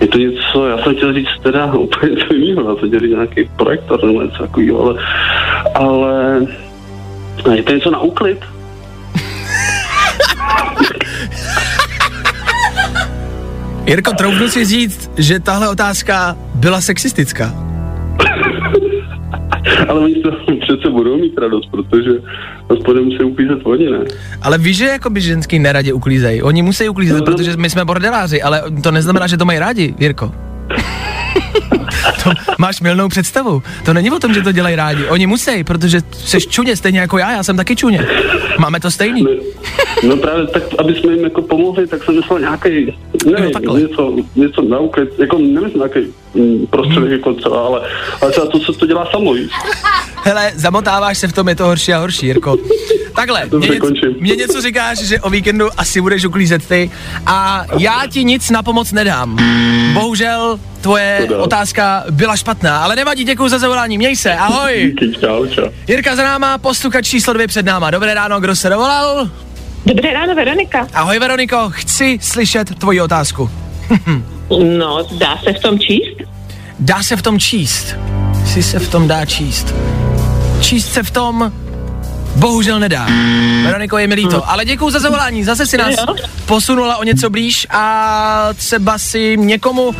je 0.01 0.07
to 0.07 0.17
něco, 0.17 0.67
já 0.67 0.77
jsem 0.77 0.95
chtěl 0.95 1.13
říct 1.13 1.29
teda 1.43 1.73
úplně 1.73 2.17
co 2.27 2.33
jiného, 2.33 2.69
já 2.69 2.75
jsem 2.75 2.87
chtěl 2.87 2.99
říct 2.99 3.11
nějaký 3.11 3.49
projektor 3.57 4.03
nebo 4.05 4.21
něco 4.21 4.37
takového, 4.37 4.83
ale, 4.85 4.95
ale 5.75 6.41
je 7.55 7.63
to 7.63 7.73
něco 7.73 7.91
na 7.91 7.99
úklid? 7.99 8.37
Jirko, 13.85 14.13
troufnu 14.13 14.47
si 14.47 14.65
říct, 14.65 15.11
že 15.17 15.39
tahle 15.39 15.69
otázka 15.69 16.37
byla 16.55 16.81
sexistická. 16.81 17.53
ale 19.87 19.99
oni 19.99 20.15
to 20.15 20.31
přece 20.61 20.89
budou 20.89 21.17
mít 21.17 21.37
radost, 21.37 21.71
protože 21.71 22.09
aspoň 22.69 23.03
musí 23.05 23.23
uklízet 23.23 23.59
oni, 23.63 23.89
ne? 23.89 23.97
Ale 24.41 24.57
víš, 24.57 24.77
že 24.77 24.85
jakoby 24.85 25.21
ženský 25.21 25.59
neradě 25.59 25.93
uklízejí. 25.93 26.41
Oni 26.41 26.61
musí 26.61 26.89
uklízet, 26.89 27.17
No, 27.17 27.25
protože 27.25 27.57
my 27.57 27.69
jsme 27.69 27.85
bordeláři, 27.85 28.41
ale 28.41 28.63
to 28.83 28.91
neznamená, 28.91 29.27
že 29.27 29.37
to 29.37 29.45
mají 29.45 29.59
rádi, 29.59 29.95
Jirko. 29.99 30.31
To 32.23 32.31
máš 32.57 32.81
milnou 32.81 33.09
představu. 33.09 33.63
To 33.85 33.93
není 33.93 34.11
o 34.11 34.19
tom, 34.19 34.33
že 34.33 34.41
to 34.41 34.51
dělají 34.51 34.75
rádi. 34.75 35.05
Oni 35.05 35.27
musí, 35.27 35.63
protože 35.63 36.01
jsi 36.11 36.41
čuně 36.41 36.75
stejně 36.75 36.99
jako 36.99 37.17
já, 37.17 37.31
já 37.31 37.43
jsem 37.43 37.57
taky 37.57 37.75
čuně. 37.75 38.07
Máme 38.59 38.79
to 38.79 38.91
stejný. 38.91 39.23
No, 39.23 39.29
no 40.03 40.17
právě 40.17 40.47
tak, 40.47 40.63
aby 40.77 40.95
jsme 40.95 41.13
jim 41.13 41.23
jako 41.23 41.41
pomohli, 41.41 41.87
tak 41.87 42.03
jsem 42.03 42.15
myslel 42.15 42.39
nějaký, 42.39 42.97
nevím, 43.25 43.51
takhle. 43.51 43.81
něco, 43.81 44.15
něco 44.35 44.61
na 44.61 44.79
úklid, 44.79 45.09
jako 45.19 45.37
nemyslím 45.37 45.77
nějaký 45.77 45.99
mm, 46.33 46.67
prostředek 46.67 47.11
jako 47.11 47.33
třeba, 47.33 47.65
ale, 47.65 47.81
ale 48.21 48.31
třeba 48.31 48.47
to, 48.47 48.59
co 48.59 48.73
to 48.73 48.85
dělá 48.85 49.07
samo? 49.11 49.35
Hele, 50.23 50.51
zamotáváš 50.55 51.17
se 51.17 51.27
v 51.27 51.33
tom, 51.33 51.49
je 51.49 51.55
to 51.55 51.65
horší 51.65 51.93
a 51.93 51.99
horší, 51.99 52.25
Jirko. 52.25 52.57
Takhle, 53.15 53.43
Dobře, 53.49 53.69
mě, 53.69 53.79
něco, 53.79 54.07
mě 54.19 54.35
něco 54.35 54.61
říkáš, 54.61 54.97
že 54.99 55.19
o 55.19 55.29
víkendu 55.29 55.69
asi 55.77 56.01
budeš 56.01 56.25
uklízet 56.25 56.67
ty 56.67 56.91
a 57.25 57.65
já 57.79 58.01
ti 58.09 58.23
nic 58.23 58.49
na 58.49 58.63
pomoc 58.63 58.91
nedám. 58.91 59.37
Bohužel 59.93 60.59
tvoje 60.81 61.27
otázka 61.37 62.03
byla 62.09 62.35
špatná, 62.35 62.83
ale 62.83 62.95
nevadí, 62.95 63.23
děkuji 63.23 63.49
za 63.49 63.59
zavolání, 63.59 63.97
měj 63.97 64.15
se, 64.15 64.33
ahoj. 64.33 64.93
Díky, 64.99 65.19
čau, 65.19 65.45
čau. 65.45 65.65
Jirka 65.87 66.15
za 66.15 66.23
náma, 66.23 66.57
postukač 66.57 67.07
číslo 67.07 67.33
dvě 67.33 67.47
před 67.47 67.65
náma. 67.65 67.91
Dobré 67.91 68.13
ráno, 68.13 68.39
kdo 68.39 68.55
se 68.55 68.69
dovolal? 68.69 69.29
Dobré 69.85 70.13
ráno, 70.13 70.35
Veronika. 70.35 70.87
Ahoj 70.93 71.19
Veroniko, 71.19 71.69
chci 71.69 72.19
slyšet 72.21 72.75
tvoji 72.79 73.01
otázku. 73.01 73.49
No, 74.77 75.07
dá 75.11 75.37
se 75.43 75.53
v 75.53 75.59
tom 75.59 75.79
číst? 75.79 76.17
Dá 76.79 77.03
se 77.03 77.15
v 77.15 77.21
tom 77.21 77.39
číst? 77.39 77.95
Si 78.45 78.63
se 78.63 78.79
v 78.79 78.89
tom 78.91 79.07
dá 79.07 79.25
číst. 79.25 79.75
Číst 80.61 80.93
se 80.93 81.03
v 81.03 81.11
tom 81.11 81.53
bohužel 82.35 82.79
nedá. 82.79 83.07
Veroniko, 83.63 83.97
je 83.97 84.07
mi 84.07 84.15
líto, 84.15 84.49
ale 84.49 84.65
děkuji 84.65 84.89
za 84.89 84.99
zavolání, 84.99 85.43
zase 85.43 85.65
si 85.65 85.77
nás 85.77 85.95
posunula 86.45 86.97
o 86.97 87.03
něco 87.03 87.29
blíž 87.29 87.67
a 87.69 88.49
třeba 88.55 88.97
si 88.97 89.37
někomu 89.37 89.91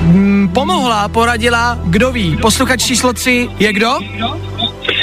mm, 0.00 0.48
pomohla, 0.54 1.08
poradila, 1.08 1.78
kdo 1.84 2.12
ví. 2.12 2.36
Posluchač 2.36 2.82
číslo 2.82 3.12
3 3.12 3.48
je 3.58 3.72
kdo? 3.72 3.98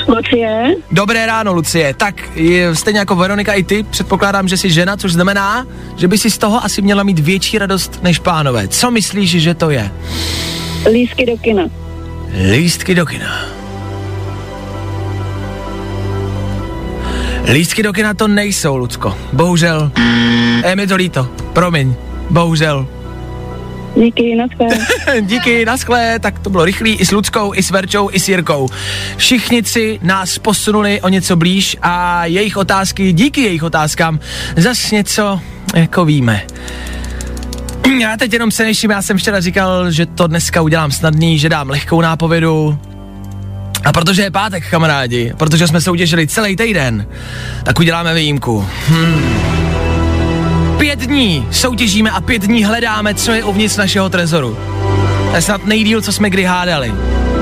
Lucie? 0.07 0.75
Dobré 0.91 1.25
ráno, 1.25 1.53
Lucie. 1.53 1.93
Tak 1.93 2.35
je, 2.35 2.75
stejně 2.75 2.99
jako 2.99 3.15
Veronika 3.15 3.53
i 3.53 3.63
ty, 3.63 3.83
předpokládám, 3.83 4.47
že 4.47 4.57
jsi 4.57 4.69
žena, 4.69 4.97
což 4.97 5.13
znamená, 5.13 5.67
že 5.97 6.07
by 6.07 6.17
si 6.17 6.31
z 6.31 6.37
toho 6.37 6.63
asi 6.63 6.81
měla 6.81 7.03
mít 7.03 7.19
větší 7.19 7.57
radost 7.57 7.99
než 8.03 8.19
pánové. 8.19 8.67
Co 8.67 8.91
myslíš, 8.91 9.31
že 9.31 9.53
to 9.53 9.69
je? 9.69 9.91
Lísky 10.91 11.25
do 11.25 11.37
kina. 11.37 11.63
Lístky 12.51 12.95
do 12.95 13.05
kina. 13.05 13.58
Lístky 17.45 17.83
do 17.83 17.93
kina 17.93 18.13
to 18.13 18.27
nejsou, 18.27 18.77
Lucko. 18.77 19.17
Bohužel. 19.33 19.91
Je 20.67 20.75
mi 20.75 20.87
to 20.87 20.95
líto. 20.95 21.27
Promiň. 21.53 21.95
Bohužel. 22.29 22.87
Díky, 23.95 24.35
naschle. 24.35 24.67
Díky, 25.21 25.65
naschle, 25.65 26.19
tak 26.19 26.39
to 26.39 26.49
bylo 26.49 26.65
rychlý 26.65 26.95
i 26.95 27.05
s 27.05 27.11
Luckou, 27.11 27.53
i 27.55 27.63
s 27.63 27.71
Verčou, 27.71 28.09
i 28.11 28.19
s 28.19 28.29
Jirkou. 28.29 28.69
Všichni 29.17 29.61
tři 29.61 29.99
nás 30.01 30.37
posunuli 30.37 31.01
o 31.01 31.09
něco 31.09 31.35
blíž 31.35 31.77
a 31.81 32.25
jejich 32.25 32.57
otázky, 32.57 33.13
díky 33.13 33.41
jejich 33.41 33.63
otázkám, 33.63 34.19
zas 34.55 34.91
něco 34.91 35.39
jako 35.75 36.05
víme. 36.05 36.41
Já 37.99 38.17
teď 38.17 38.33
jenom 38.33 38.51
se 38.51 38.63
neším, 38.63 38.91
já 38.91 39.01
jsem 39.01 39.17
včera 39.17 39.39
říkal, 39.39 39.91
že 39.91 40.05
to 40.05 40.27
dneska 40.27 40.61
udělám 40.61 40.91
snadný, 40.91 41.39
že 41.39 41.49
dám 41.49 41.69
lehkou 41.69 42.01
nápovědu, 42.01 42.79
a 43.85 43.91
protože 43.91 44.21
je 44.21 44.31
pátek, 44.31 44.69
kamarádi, 44.69 45.33
protože 45.37 45.67
jsme 45.67 45.81
soutěžili 45.81 46.27
celý 46.27 46.55
týden, 46.55 47.07
tak 47.63 47.79
uděláme 47.79 48.13
výjimku. 48.13 48.65
Hmm. 48.87 49.39
Pět 50.77 50.99
dní 50.99 51.47
soutěžíme 51.51 52.11
a 52.11 52.21
pět 52.21 52.41
dní 52.41 52.65
hledáme, 52.65 53.13
co 53.13 53.31
je 53.31 53.43
uvnitř 53.43 53.77
našeho 53.77 54.09
trezoru. 54.09 54.57
To 55.29 55.35
je 55.35 55.41
snad 55.41 55.65
nejdíl, 55.65 56.01
co 56.01 56.11
jsme 56.11 56.29
kdy 56.29 56.43
hádali. 56.43 56.93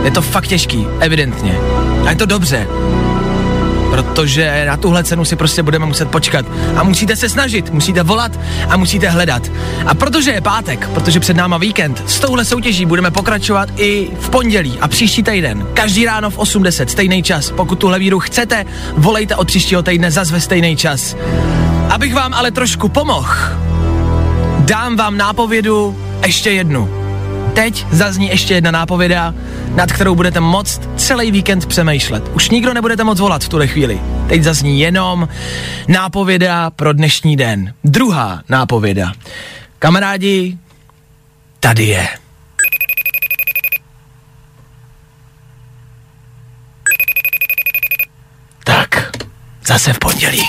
Je 0.04 0.12
to 0.12 0.21
fakt 0.21 0.47
těžký, 0.47 0.86
evidentně. 1.00 1.56
A 2.06 2.10
je 2.10 2.15
to 2.15 2.26
dobře. 2.26 2.67
Protože 4.18 4.66
na 4.66 4.78
tuhle 4.78 5.04
cenu 5.04 5.26
si 5.26 5.36
prostě 5.36 5.64
budeme 5.64 5.86
muset 5.86 6.10
počkat. 6.10 6.46
A 6.76 6.84
musíte 6.84 7.16
se 7.16 7.30
snažit, 7.30 7.70
musíte 7.70 8.04
volat 8.04 8.40
a 8.70 8.78
musíte 8.78 9.10
hledat. 9.10 9.52
A 9.86 9.94
protože 9.94 10.32
je 10.32 10.42
pátek, 10.42 10.90
protože 10.90 11.20
před 11.20 11.38
náma 11.38 11.58
víkend, 11.58 12.04
s 12.10 12.20
touhle 12.20 12.46
soutěží 12.46 12.86
budeme 12.86 13.12
pokračovat 13.12 13.70
i 13.76 14.10
v 14.20 14.30
pondělí 14.30 14.78
a 14.82 14.88
příští 14.88 15.24
týden. 15.24 15.68
Každý 15.74 16.06
ráno 16.06 16.30
v 16.30 16.38
80, 16.38 16.90
stejný 16.90 17.24
čas. 17.24 17.52
Pokud 17.52 17.76
tuhle 17.80 18.00
víru 18.00 18.20
chcete, 18.20 18.66
volejte 18.94 19.36
od 19.36 19.48
příštího 19.48 19.84
týdne 19.84 20.12
zase 20.12 20.34
ve 20.34 20.42
stejný 20.42 20.76
čas. 20.76 21.16
Abych 21.90 22.14
vám 22.14 22.34
ale 22.34 22.52
trošku 22.52 22.90
pomohl, 22.90 23.36
dám 24.60 24.96
vám 24.96 25.18
nápovědu 25.18 25.98
ještě 26.26 26.52
jednu. 26.52 27.07
Teď 27.58 27.86
zazní 27.91 28.28
ještě 28.28 28.54
jedna 28.54 28.72
nápověda, 28.72 29.34
nad 29.76 29.91
kterou 29.91 30.15
budete 30.15 30.39
moct 30.39 30.82
celý 30.96 31.32
víkend 31.32 31.65
přemýšlet. 31.65 32.24
Už 32.34 32.50
nikdo 32.50 32.74
nebudete 32.74 33.04
moc 33.04 33.20
volat 33.20 33.43
v 33.43 33.50
tuhle 33.50 33.67
chvíli. 33.67 34.02
Teď 34.30 34.43
zazní 34.43 34.80
jenom 34.80 35.28
nápověda 35.88 36.70
pro 36.70 36.93
dnešní 36.93 37.36
den. 37.36 37.74
Druhá 37.84 38.41
nápověda. 38.50 39.12
Kamarádi, 39.80 40.58
tady 41.60 41.84
je. 41.84 42.08
Tak, 48.63 49.12
zase 49.67 49.93
v 49.93 50.00
pondělí. 50.00 50.41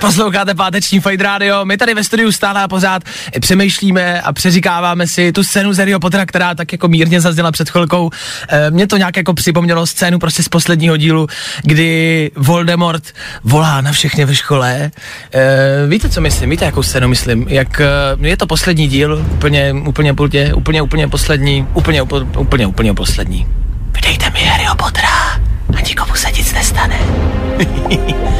Posloucháte 0.00 0.54
páteční 0.54 1.00
Fight 1.00 1.20
Radio, 1.20 1.64
my 1.64 1.76
tady 1.76 1.94
ve 1.94 2.04
studiu 2.04 2.32
stále 2.32 2.62
a 2.62 2.68
pořád 2.68 3.02
přemýšlíme 3.40 4.20
a 4.20 4.32
přeříkáváme 4.32 5.06
si 5.06 5.32
tu 5.32 5.44
scénu 5.44 5.72
z 5.72 5.78
Harryho 5.78 6.00
Pottera, 6.00 6.26
která 6.26 6.54
tak 6.54 6.72
jako 6.72 6.88
mírně 6.88 7.20
zazněla 7.20 7.52
před 7.52 7.70
chvilkou. 7.70 8.10
E, 8.48 8.70
Mně 8.70 8.86
to 8.86 8.96
nějak 8.96 9.16
jako 9.16 9.34
připomnělo 9.34 9.86
scénu 9.86 10.18
prostě 10.18 10.42
z 10.42 10.48
posledního 10.48 10.96
dílu, 10.96 11.26
kdy 11.62 12.30
Voldemort 12.36 13.02
volá 13.44 13.80
na 13.80 13.92
všechny 13.92 14.24
ve 14.24 14.34
škole. 14.34 14.90
E, 15.34 15.86
víte, 15.86 16.08
co 16.08 16.20
myslím? 16.20 16.50
Víte, 16.50 16.64
jakou 16.64 16.82
scénu 16.82 17.08
myslím? 17.08 17.48
Jak 17.48 17.80
e, 17.80 17.86
je 18.20 18.36
to 18.36 18.46
poslední 18.46 18.88
díl, 18.88 19.26
úplně, 19.32 19.72
úplně, 19.86 20.12
úplně, 20.12 20.54
úplně, 20.54 20.82
úplně 20.82 21.08
poslední, 21.08 21.66
úplně, 21.74 22.02
úplně, 22.02 22.26
úplně, 22.38 22.66
úplně 22.66 22.94
poslední. 22.94 23.46
Vydejte 23.94 24.30
mi 24.30 24.40
Harryho 24.40 24.74
Pottera 24.76 25.40
a 25.76 25.80
nikomu 25.88 26.14
se 26.14 26.30
nic 26.30 26.52
nestane. 26.52 26.98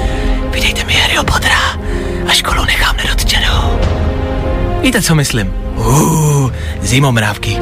Vydejte 0.51 0.85
mi 0.85 0.93
Harryho 0.93 1.25
Pottera 1.25 1.79
a 2.29 2.33
školu 2.33 2.65
nechám 2.65 2.97
nedotčenou. 2.97 3.81
Víte, 4.81 5.03
co 5.03 5.15
myslím? 5.15 5.55
Uh, 5.77 6.53
zimomrávky. 6.81 7.59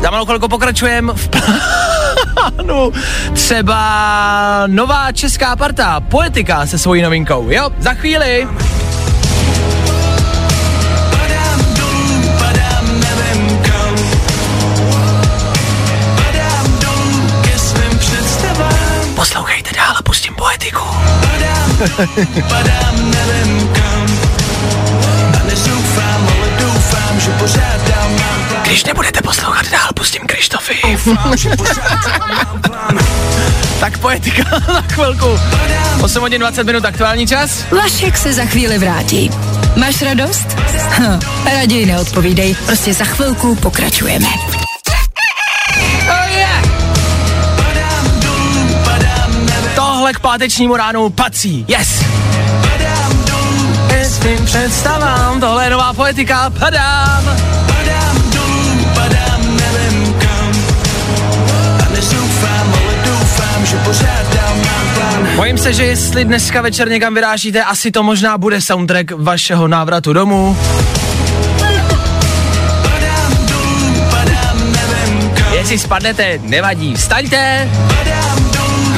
Za 0.00 0.10
malou 0.10 0.24
chvilku 0.24 0.48
pokračujeme 0.48 1.12
v 1.12 1.28
plánu. 1.28 2.92
Třeba 3.32 4.64
nová 4.66 5.12
česká 5.12 5.56
parta, 5.56 6.00
Poetika 6.00 6.66
se 6.66 6.78
svojí 6.78 7.02
novinkou. 7.02 7.50
Jo, 7.50 7.70
za 7.78 7.94
chvíli. 7.94 8.48
Když 28.62 28.84
nebudete 28.84 29.22
poslouchat 29.22 29.70
dál, 29.70 29.88
pustím 29.94 30.22
Krištofy. 30.26 30.74
tak 33.80 33.98
poetika 33.98 34.44
na 34.72 34.82
chvilku. 34.82 35.40
8 36.02 36.20
hodin 36.22 36.40
20 36.40 36.64
minut 36.64 36.84
aktuální 36.84 37.26
čas. 37.26 37.64
Vašek 37.70 38.16
se 38.16 38.32
za 38.32 38.44
chvíli 38.44 38.78
vrátí. 38.78 39.30
Máš 39.76 40.02
radost? 40.02 40.46
Hm, 40.98 41.20
raději 41.44 41.86
neodpovídej, 41.86 42.54
prostě 42.66 42.94
za 42.94 43.04
chvilku 43.04 43.54
pokračujeme. 43.54 44.28
K 50.12 50.20
pátečnímu 50.20 50.76
ránu 50.76 51.10
patří. 51.10 51.64
Yes! 51.68 52.04
Svým 54.08 54.44
představám, 54.44 55.40
tohle 55.40 55.64
je 55.64 55.70
nová 55.70 55.92
poetika, 55.92 56.50
padám. 56.58 57.36
Bojím 65.36 65.58
se, 65.58 65.72
že 65.72 65.84
jestli 65.84 66.24
dneska 66.24 66.62
večer 66.62 66.88
někam 66.88 67.14
vyrážíte, 67.14 67.64
asi 67.64 67.90
to 67.90 68.02
možná 68.02 68.38
bude 68.38 68.60
soundtrack 68.60 69.10
vašeho 69.16 69.68
návratu 69.68 70.12
domů. 70.12 70.58
Jestli 75.52 75.78
spadnete, 75.78 76.40
nevadí, 76.42 76.94
vstaňte. 76.94 77.68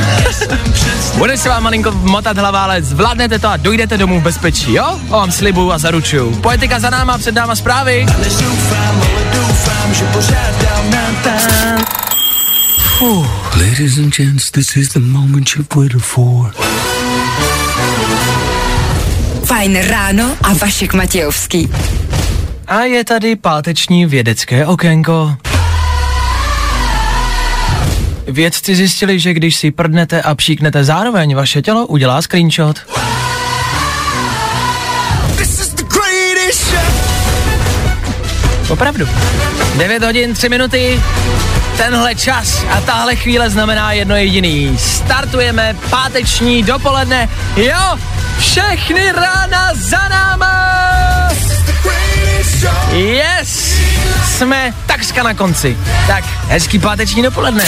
Bude 1.18 1.36
se 1.36 1.48
vám 1.48 1.62
malinko 1.62 1.92
motat 1.92 2.38
hlava, 2.38 2.64
ale 2.64 2.82
zvládnete 2.82 3.38
to 3.38 3.48
a 3.48 3.56
dojdete 3.56 3.98
domů 3.98 4.20
v 4.20 4.22
bezpečí, 4.22 4.74
jo? 4.74 5.00
O 5.08 5.12
vám 5.12 5.32
slibu 5.32 5.72
a 5.72 5.78
zaručuju. 5.78 6.36
Poetika 6.36 6.80
za 6.80 6.90
náma, 6.90 7.18
před 7.18 7.34
náma 7.34 7.56
zprávy. 7.56 8.06
Fuh. 12.98 13.56
Ladies 13.56 13.98
and 13.98 14.16
gents, 14.16 14.50
this 14.50 14.76
is 14.76 14.88
the 14.88 15.00
moment 15.00 15.56
you've 15.56 15.74
waited 15.76 16.02
for. 16.02 16.54
Fajn 19.44 19.78
ráno 19.88 20.36
a 20.42 20.52
Vašek 20.52 20.94
Matějovský. 20.94 21.68
A 22.66 22.80
je 22.80 23.04
tady 23.04 23.36
páteční 23.36 24.06
vědecké 24.06 24.66
okénko. 24.66 25.36
Vědci 28.26 28.76
zjistili, 28.76 29.20
že 29.20 29.34
když 29.34 29.56
si 29.56 29.70
prdnete 29.70 30.22
a 30.22 30.34
pšíknete 30.34 30.84
zároveň, 30.84 31.34
vaše 31.34 31.62
tělo 31.62 31.86
udělá 31.86 32.22
screenshot. 32.22 32.76
Opravdu. 38.68 39.08
9 39.76 40.02
hodin, 40.02 40.34
3 40.34 40.48
minuty, 40.48 41.02
tenhle 41.76 42.14
čas 42.14 42.64
a 42.70 42.80
tahle 42.80 43.16
chvíle 43.16 43.50
znamená 43.50 43.92
jedno 43.92 44.16
jediný. 44.16 44.78
Startujeme 44.78 45.76
páteční 45.90 46.62
dopoledne. 46.62 47.28
Jo, 47.56 47.98
všechny 48.38 49.12
rána 49.12 49.70
za 49.74 50.08
náma! 50.08 50.74
Yes! 52.92 53.74
Jsme 54.24 54.74
takřka 54.86 55.22
na 55.22 55.34
konci. 55.34 55.76
Tak, 56.06 56.24
hezký 56.48 56.78
páteční 56.78 57.22
dopoledne. 57.22 57.64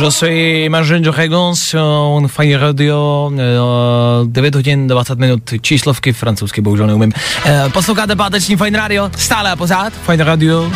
Je 0.00 0.10
suis 0.10 0.64
Imagine 0.64 1.00
de 1.00 1.10
Regons 1.10 1.74
on 1.74 2.28
Fire 2.28 2.58
Radio, 2.58 3.30
uh, 3.32 4.28
9 4.32 4.54
hodin 4.54 4.86
20 4.86 5.18
minut, 5.18 5.42
číslovky 5.60 6.12
francouzsky 6.12 6.60
bohužel 6.60 6.86
neumím. 6.86 7.12
Uh, 7.46 7.72
posloucháte 7.72 8.16
páteční 8.16 8.56
Fine 8.56 8.78
Radio, 8.78 9.10
stále 9.16 9.50
a 9.50 9.56
pořád, 9.56 9.92
Fine 9.92 10.24
Radio, 10.24 10.72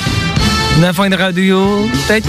ne 0.80 0.92
Fine 0.92 1.16
Radio, 1.16 1.84
teď 2.06 2.24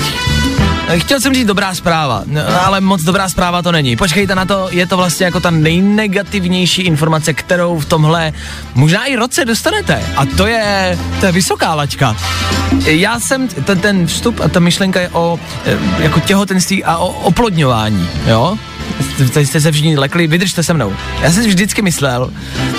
Chtěl 0.94 1.22
jsem 1.22 1.34
říct 1.34 1.48
dobrá 1.48 1.76
zpráva, 1.76 2.24
ale 2.66 2.82
moc 2.82 3.04
dobrá 3.04 3.30
zpráva 3.30 3.62
to 3.62 3.72
není. 3.72 3.96
Počkejte 3.96 4.36
na 4.36 4.46
to, 4.46 4.68
je 4.72 4.88
to 4.88 4.98
vlastně 4.98 5.26
jako 5.26 5.40
ta 5.40 5.52
nejnegativnější 5.52 6.82
informace, 6.82 7.34
kterou 7.34 7.80
v 7.80 7.86
tomhle 7.86 8.34
možná 8.76 9.06
i 9.06 9.16
roce 9.16 9.46
dostanete. 9.46 10.02
A 10.16 10.26
to 10.26 10.48
je, 10.48 10.98
to 11.20 11.26
je 11.26 11.32
vysoká 11.32 11.74
laťka. 11.74 12.16
Já 12.86 13.20
jsem, 13.20 13.48
ten, 13.48 13.80
ten 13.80 14.08
vstup 14.08 14.40
a 14.40 14.48
ta 14.48 14.60
myšlenka 14.60 15.02
je 15.02 15.10
o 15.10 15.40
eh, 15.66 15.78
jako 16.00 16.20
těhotenství 16.20 16.84
a 16.84 16.98
o 16.98 17.08
oplodňování, 17.08 18.10
jo? 18.28 18.58
Tady 19.34 19.46
jste 19.46 19.62
se 19.62 19.72
všichni 19.72 19.98
lekli, 19.98 20.28
vydržte 20.28 20.64
se 20.64 20.74
mnou. 20.74 20.94
Já 21.22 21.32
jsem 21.32 21.44
vždycky 21.44 21.82
myslel, 21.82 22.32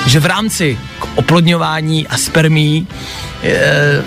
že 0.07 0.21
v 0.21 0.27
rámci 0.27 0.79
oplodňování 1.15 2.09
a 2.09 2.17
spermí 2.17 2.89
e, 3.43 3.59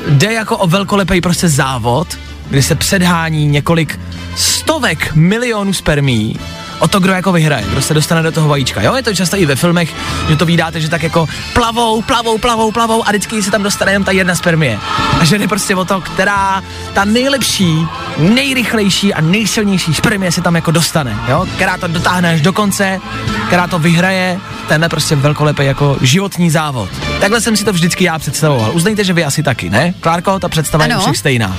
jde 0.08 0.34
jako 0.34 0.58
o 0.58 0.68
velkolepý 0.68 1.22
prostě 1.22 1.50
závod, 1.50 2.08
kdy 2.50 2.62
se 2.62 2.76
předhání 2.76 3.46
několik 3.46 4.00
stovek 4.36 5.16
milionů 5.16 5.74
spermí 5.74 6.40
o 6.80 6.88
to, 6.88 7.00
kdo 7.00 7.14
jako 7.14 7.32
vyhraje, 7.32 7.66
kdo 7.72 7.82
se 7.82 7.94
dostane 7.94 8.24
do 8.24 8.32
toho 8.32 8.50
vajíčka. 8.50 8.82
Jo, 8.82 8.96
je 8.96 9.04
to 9.04 9.16
často 9.16 9.38
i 9.38 9.46
ve 9.46 9.56
filmech, 9.56 9.94
že 10.30 10.36
to 10.36 10.46
vydáte, 10.46 10.82
že 10.82 10.90
tak 10.90 11.04
jako 11.04 11.28
plavou, 11.54 12.02
plavou, 12.02 12.38
plavou, 12.38 12.72
plavou 12.72 13.08
a 13.08 13.10
vždycky 13.10 13.44
se 13.44 13.52
tam 13.52 13.64
dostane 13.64 13.92
jenom 13.92 14.04
ta 14.04 14.12
jedna 14.12 14.36
spermie. 14.36 14.80
A 15.20 15.26
že 15.26 15.38
jde 15.38 15.48
prostě 15.48 15.76
o 15.76 15.86
to, 15.86 16.02
která 16.02 16.64
ta 16.94 17.06
nejlepší, 17.06 17.88
nejrychlejší 18.18 19.14
a 19.14 19.22
nejsilnější 19.22 19.94
spermie 19.94 20.32
se 20.32 20.42
tam 20.42 20.56
jako 20.56 20.72
dostane, 20.72 21.18
jo, 21.28 21.48
která 21.56 21.78
to 21.78 21.88
dotáhne 21.88 22.34
až 22.34 22.42
do 22.42 22.54
konce, 22.54 23.00
která 23.48 23.68
to 23.68 23.80
vyhraje, 23.80 24.40
tenhle 24.68 24.90
prostě 24.90 25.16
velkolepý 25.16 25.66
jako 25.66 25.98
životní 26.02 26.50
závod. 26.50 26.90
Takhle 27.20 27.42
jsem 27.42 27.56
si 27.56 27.66
to 27.66 27.74
vždycky 27.74 28.04
já 28.04 28.20
představoval. 28.20 28.72
Uznejte, 28.74 29.04
že 29.04 29.14
vy 29.14 29.26
asi 29.26 29.44
taky, 29.44 29.70
ne? 29.70 29.94
Klárko, 30.00 30.40
ta 30.40 30.50
představa 30.50 30.86
ano. 30.86 30.96
je 30.96 31.00
všech 31.00 31.18
stejná. 31.18 31.58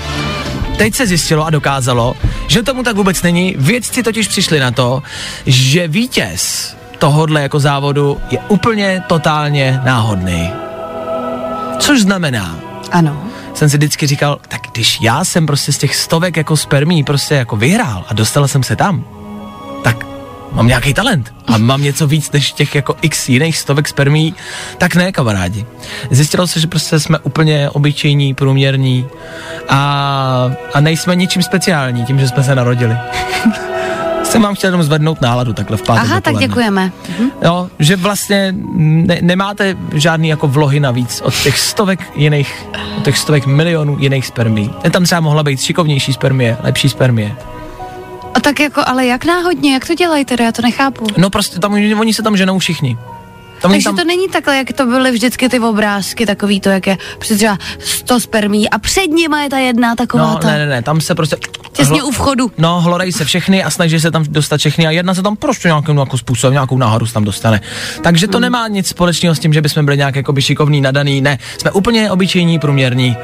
Teď 0.81 0.95
se 0.95 1.07
zjistilo 1.07 1.47
a 1.47 1.51
dokázalo, 1.51 2.17
že 2.47 2.63
tomu 2.63 2.83
tak 2.83 2.97
vůbec 2.97 3.23
není. 3.23 3.55
Vědci 3.59 4.03
totiž 4.03 4.29
přišli 4.29 4.61
na 4.61 4.71
to, 4.71 5.03
že 5.47 5.89
vítěz 5.89 6.77
tohodle 6.99 7.43
jako 7.43 7.61
závodu 7.61 8.21
je 8.31 8.39
úplně 8.49 9.03
totálně 9.07 9.81
náhodný. 9.85 10.51
Což 11.79 12.01
znamená, 12.01 12.59
ano. 12.91 13.25
jsem 13.55 13.71
si 13.71 13.77
vždycky 13.77 14.07
říkal, 14.07 14.39
tak 14.49 14.61
když 14.73 14.99
já 15.01 15.25
jsem 15.25 15.47
prostě 15.47 15.73
z 15.73 15.79
těch 15.79 15.97
stovek 15.97 16.37
jako 16.37 16.57
spermí 16.57 17.05
prostě 17.05 17.35
jako 17.35 17.57
vyhrál 17.57 18.05
a 18.09 18.15
dostal 18.15 18.49
jsem 18.49 18.63
se 18.63 18.77
tam, 18.77 19.05
mám 20.53 20.67
nějaký 20.67 20.95
talent 20.95 21.35
a 21.47 21.59
mám 21.59 21.83
něco 21.83 22.07
víc 22.07 22.33
než 22.33 22.53
těch 22.53 22.75
jako 22.75 22.97
x 23.03 23.29
jiných 23.29 23.59
stovek 23.59 23.89
spermí, 23.89 24.35
tak 24.79 24.95
ne, 24.95 25.13
kamarádi. 25.13 25.67
Zjistilo 26.11 26.47
se, 26.47 26.61
že 26.61 26.67
prostě 26.67 27.01
jsme 27.01 27.19
úplně 27.19 27.71
obyčejní, 27.71 28.35
průměrní 28.35 29.07
a, 29.69 30.51
a 30.75 30.81
nejsme 30.81 31.17
ničím 31.17 31.43
speciální 31.43 32.05
tím, 32.05 32.19
že 32.19 32.29
jsme 32.29 32.45
se 32.45 32.55
narodili. 32.55 32.97
jsem 34.31 34.43
vám 34.43 34.55
chtěl 34.55 34.69
jenom 34.69 34.83
zvednout 34.83 35.21
náladu 35.21 35.53
takhle 35.53 35.77
v 35.77 35.83
pátek 35.83 36.05
Aha, 36.05 36.15
dopoledne. 36.15 36.41
tak 36.41 36.49
děkujeme. 36.49 36.93
Mhm. 37.19 37.31
Jo, 37.43 37.69
že 37.79 37.97
vlastně 37.97 38.55
ne, 38.75 39.19
nemáte 39.21 39.77
žádný 39.95 40.29
jako 40.29 40.49
vlohy 40.49 40.81
navíc 40.81 41.21
od 41.25 41.35
těch 41.35 41.59
stovek 41.59 42.01
jiných, 42.17 42.67
od 42.99 43.05
těch 43.05 43.19
stovek 43.19 43.47
milionů 43.47 43.97
jiných 44.01 44.27
spermí. 44.27 44.71
Je 44.85 44.91
tam 44.91 45.05
třeba 45.05 45.21
mohla 45.21 45.43
být 45.43 45.61
šikovnější 45.61 46.13
spermie, 46.13 46.57
lepší 46.63 46.89
spermie. 46.89 47.37
A 48.35 48.41
tak 48.41 48.61
jako, 48.61 48.83
ale 48.87 49.07
jak 49.07 49.25
náhodně, 49.25 49.73
jak 49.75 49.87
to 49.87 49.95
dělají 49.95 50.25
teda, 50.25 50.45
já 50.45 50.53
to 50.53 50.63
nechápu. 50.63 51.07
No 51.17 51.31
prostě 51.31 51.59
tam, 51.59 51.73
oni 51.75 52.15
se 52.15 52.23
tam 52.23 52.37
ženou 52.37 52.59
všichni. 52.59 52.99
Tam 53.63 53.71
Takže 53.71 53.85
tam... 53.85 53.97
to 53.97 54.05
není 54.05 54.29
takhle, 54.29 54.57
jak 54.57 54.73
to 54.73 54.87
byly 54.87 55.11
vždycky 55.11 55.49
ty 55.49 55.61
obrázky, 55.61 56.27
takový 56.27 56.61
to, 56.61 56.69
jak 56.69 56.87
je 56.87 56.99
třeba 57.19 57.59
100 57.79 58.21
spermí 58.21 58.71
a 58.71 58.79
před 58.79 59.07
nima 59.07 59.43
je 59.43 59.49
ta 59.51 59.59
jedna 59.59 59.95
taková 59.97 60.27
No, 60.27 60.37
ta. 60.39 60.49
ne, 60.49 60.59
ne, 60.59 60.67
ne, 60.67 60.83
tam 60.83 61.01
se 61.01 61.15
prostě... 61.15 61.37
Těsně 61.73 62.03
u 62.03 62.11
vchodu. 62.11 62.53
No, 62.59 62.81
hlodají 62.81 63.13
se 63.13 63.25
všechny 63.25 63.65
a 63.65 63.71
snaží 63.71 64.01
se 64.01 64.11
tam 64.11 64.25
dostat 64.29 64.57
všechny 64.61 64.87
a 64.87 64.91
jedna 64.91 65.15
se 65.15 65.23
tam 65.23 65.37
prostě 65.37 65.69
nějakým 65.69 65.97
jako 65.99 66.19
způsobem, 66.19 66.53
nějakou 66.53 66.79
náhodu 66.79 67.07
se 67.07 67.15
tam 67.15 67.25
dostane. 67.25 67.61
Takže 68.03 68.27
to 68.27 68.37
Hmm. 68.39 68.43
nemá 68.43 68.69
nic 68.69 68.89
společného 68.89 69.35
s 69.35 69.39
tím, 69.39 69.53
že 69.53 69.63
bychom 69.63 69.85
byli 69.85 69.97
nějak 69.97 70.17
jako 70.17 70.33
by 70.33 70.43
šikovní, 70.43 70.81
nadaný, 70.81 71.21
ne. 71.21 71.39
Jsme 71.59 71.71
úplně 71.71 72.11
obyčejní, 72.11 72.59
průměrní. 72.59 73.17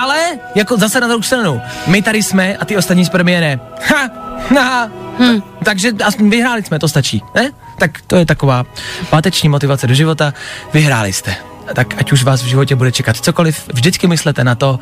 Ale, 0.00 0.18
jako 0.54 0.76
zase 0.76 1.00
na 1.00 1.06
druhou 1.06 1.22
stranu, 1.22 1.60
my 1.86 2.02
tady 2.02 2.22
jsme 2.22 2.56
a 2.56 2.64
ty 2.64 2.76
ostatní 2.76 3.04
spermie 3.04 3.40
ne. 3.40 3.60
Ha, 3.88 4.08
ha. 4.54 4.90
Hmm. 5.18 5.42
Takže 5.64 5.92
aspoň 6.04 6.30
vyhráli 6.30 6.62
jsme, 6.62 6.78
to 6.78 6.88
stačí, 6.88 7.22
ne? 7.34 7.50
Tak 7.78 8.00
to 8.06 8.16
je 8.16 8.26
taková 8.26 8.64
páteční 9.10 9.48
motivace 9.48 9.86
do 9.86 9.94
života. 9.94 10.34
Vyhráli 10.72 11.12
jste 11.12 11.36
tak 11.74 11.94
ať 11.98 12.12
už 12.12 12.24
vás 12.24 12.42
v 12.42 12.46
životě 12.46 12.76
bude 12.76 12.92
čekat 12.92 13.16
cokoliv, 13.16 13.68
vždycky 13.72 14.06
myslete 14.06 14.44
na 14.44 14.54
to, 14.54 14.78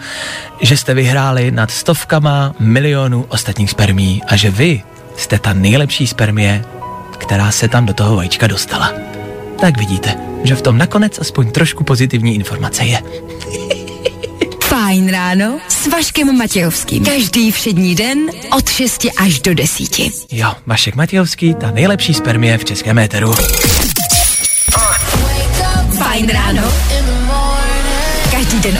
že 0.60 0.76
jste 0.76 0.94
vyhráli 0.94 1.50
nad 1.50 1.70
stovkama 1.70 2.54
milionů 2.58 3.26
ostatních 3.28 3.70
spermí 3.70 4.22
a 4.28 4.36
že 4.36 4.50
vy 4.50 4.82
jste 5.16 5.38
ta 5.38 5.52
nejlepší 5.52 6.06
spermie, 6.06 6.64
která 7.18 7.50
se 7.50 7.68
tam 7.68 7.86
do 7.86 7.94
toho 7.94 8.16
vajíčka 8.16 8.46
dostala. 8.46 8.92
Tak 9.60 9.78
vidíte, 9.78 10.14
že 10.44 10.54
v 10.54 10.62
tom 10.62 10.78
nakonec 10.78 11.18
aspoň 11.18 11.50
trošku 11.50 11.84
pozitivní 11.84 12.34
informace 12.34 12.84
je. 12.84 13.02
Fajn 14.74 15.10
ráno 15.10 15.60
s 15.68 15.86
Vaškem 15.86 16.38
Matějovským. 16.38 17.04
Každý 17.04 17.52
všední 17.52 17.94
den 17.94 18.18
od 18.56 18.68
6 18.68 19.06
až 19.18 19.40
do 19.40 19.54
10. 19.54 19.98
Jo, 20.32 20.54
Vašek 20.66 20.94
Matějovský, 20.94 21.54
ta 21.54 21.70
nejlepší 21.70 22.14
spermie 22.14 22.58
v 22.58 22.64
českém 22.64 22.98
éteru. 22.98 23.34
Fajn 25.98 26.28
ráno. 26.28 26.62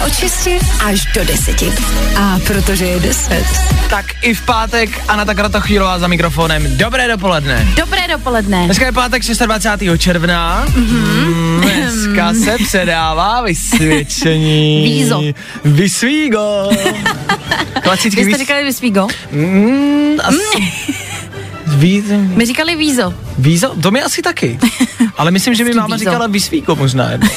Od 0.06 0.12
6 0.14 0.48
až 0.84 1.06
do 1.14 1.24
10. 1.24 1.62
A 2.16 2.38
protože 2.46 2.84
je 2.84 3.00
10. 3.00 3.44
Tak 3.90 4.06
i 4.22 4.34
v 4.34 4.40
pátek 4.40 5.00
Anna 5.08 5.34
Kratochvílová 5.34 5.98
za 5.98 6.06
mikrofonem. 6.06 6.76
Dobré 6.76 7.08
dopoledne. 7.08 7.68
Dobré 7.76 8.08
dopoledne. 8.08 8.64
Dneska 8.64 8.86
je 8.86 8.92
pátek 8.92 9.22
26. 9.46 9.98
června. 9.98 10.66
Mm-hmm. 10.66 11.60
Dneska 11.60 12.34
se 12.44 12.56
předává 12.64 13.42
vysvědčení. 13.42 14.84
Vízo. 14.84 15.22
Vysvígo. 15.64 16.70
Klasický 17.82 18.16
Vy 18.16 18.24
jste 18.24 18.28
víz... 18.28 18.38
říkali 18.38 18.64
Vysvígo? 18.64 19.08
Mm, 19.32 20.16
asi... 20.24 20.72
Víz... 21.66 22.04
My 22.10 22.46
říkali 22.46 22.76
Vízo. 22.76 23.14
Vízo? 23.38 23.74
To 23.82 23.90
mi 23.90 24.02
asi 24.02 24.22
taky. 24.22 24.58
Ale 25.16 25.30
myslím, 25.30 25.54
že 25.54 25.64
mi 25.64 25.68
Hezký 25.70 25.80
máma 25.80 25.96
vízo. 25.96 26.10
říkala 26.10 26.26
vysvíko 26.26 26.76
možná 26.76 27.10
jedno. 27.10 27.28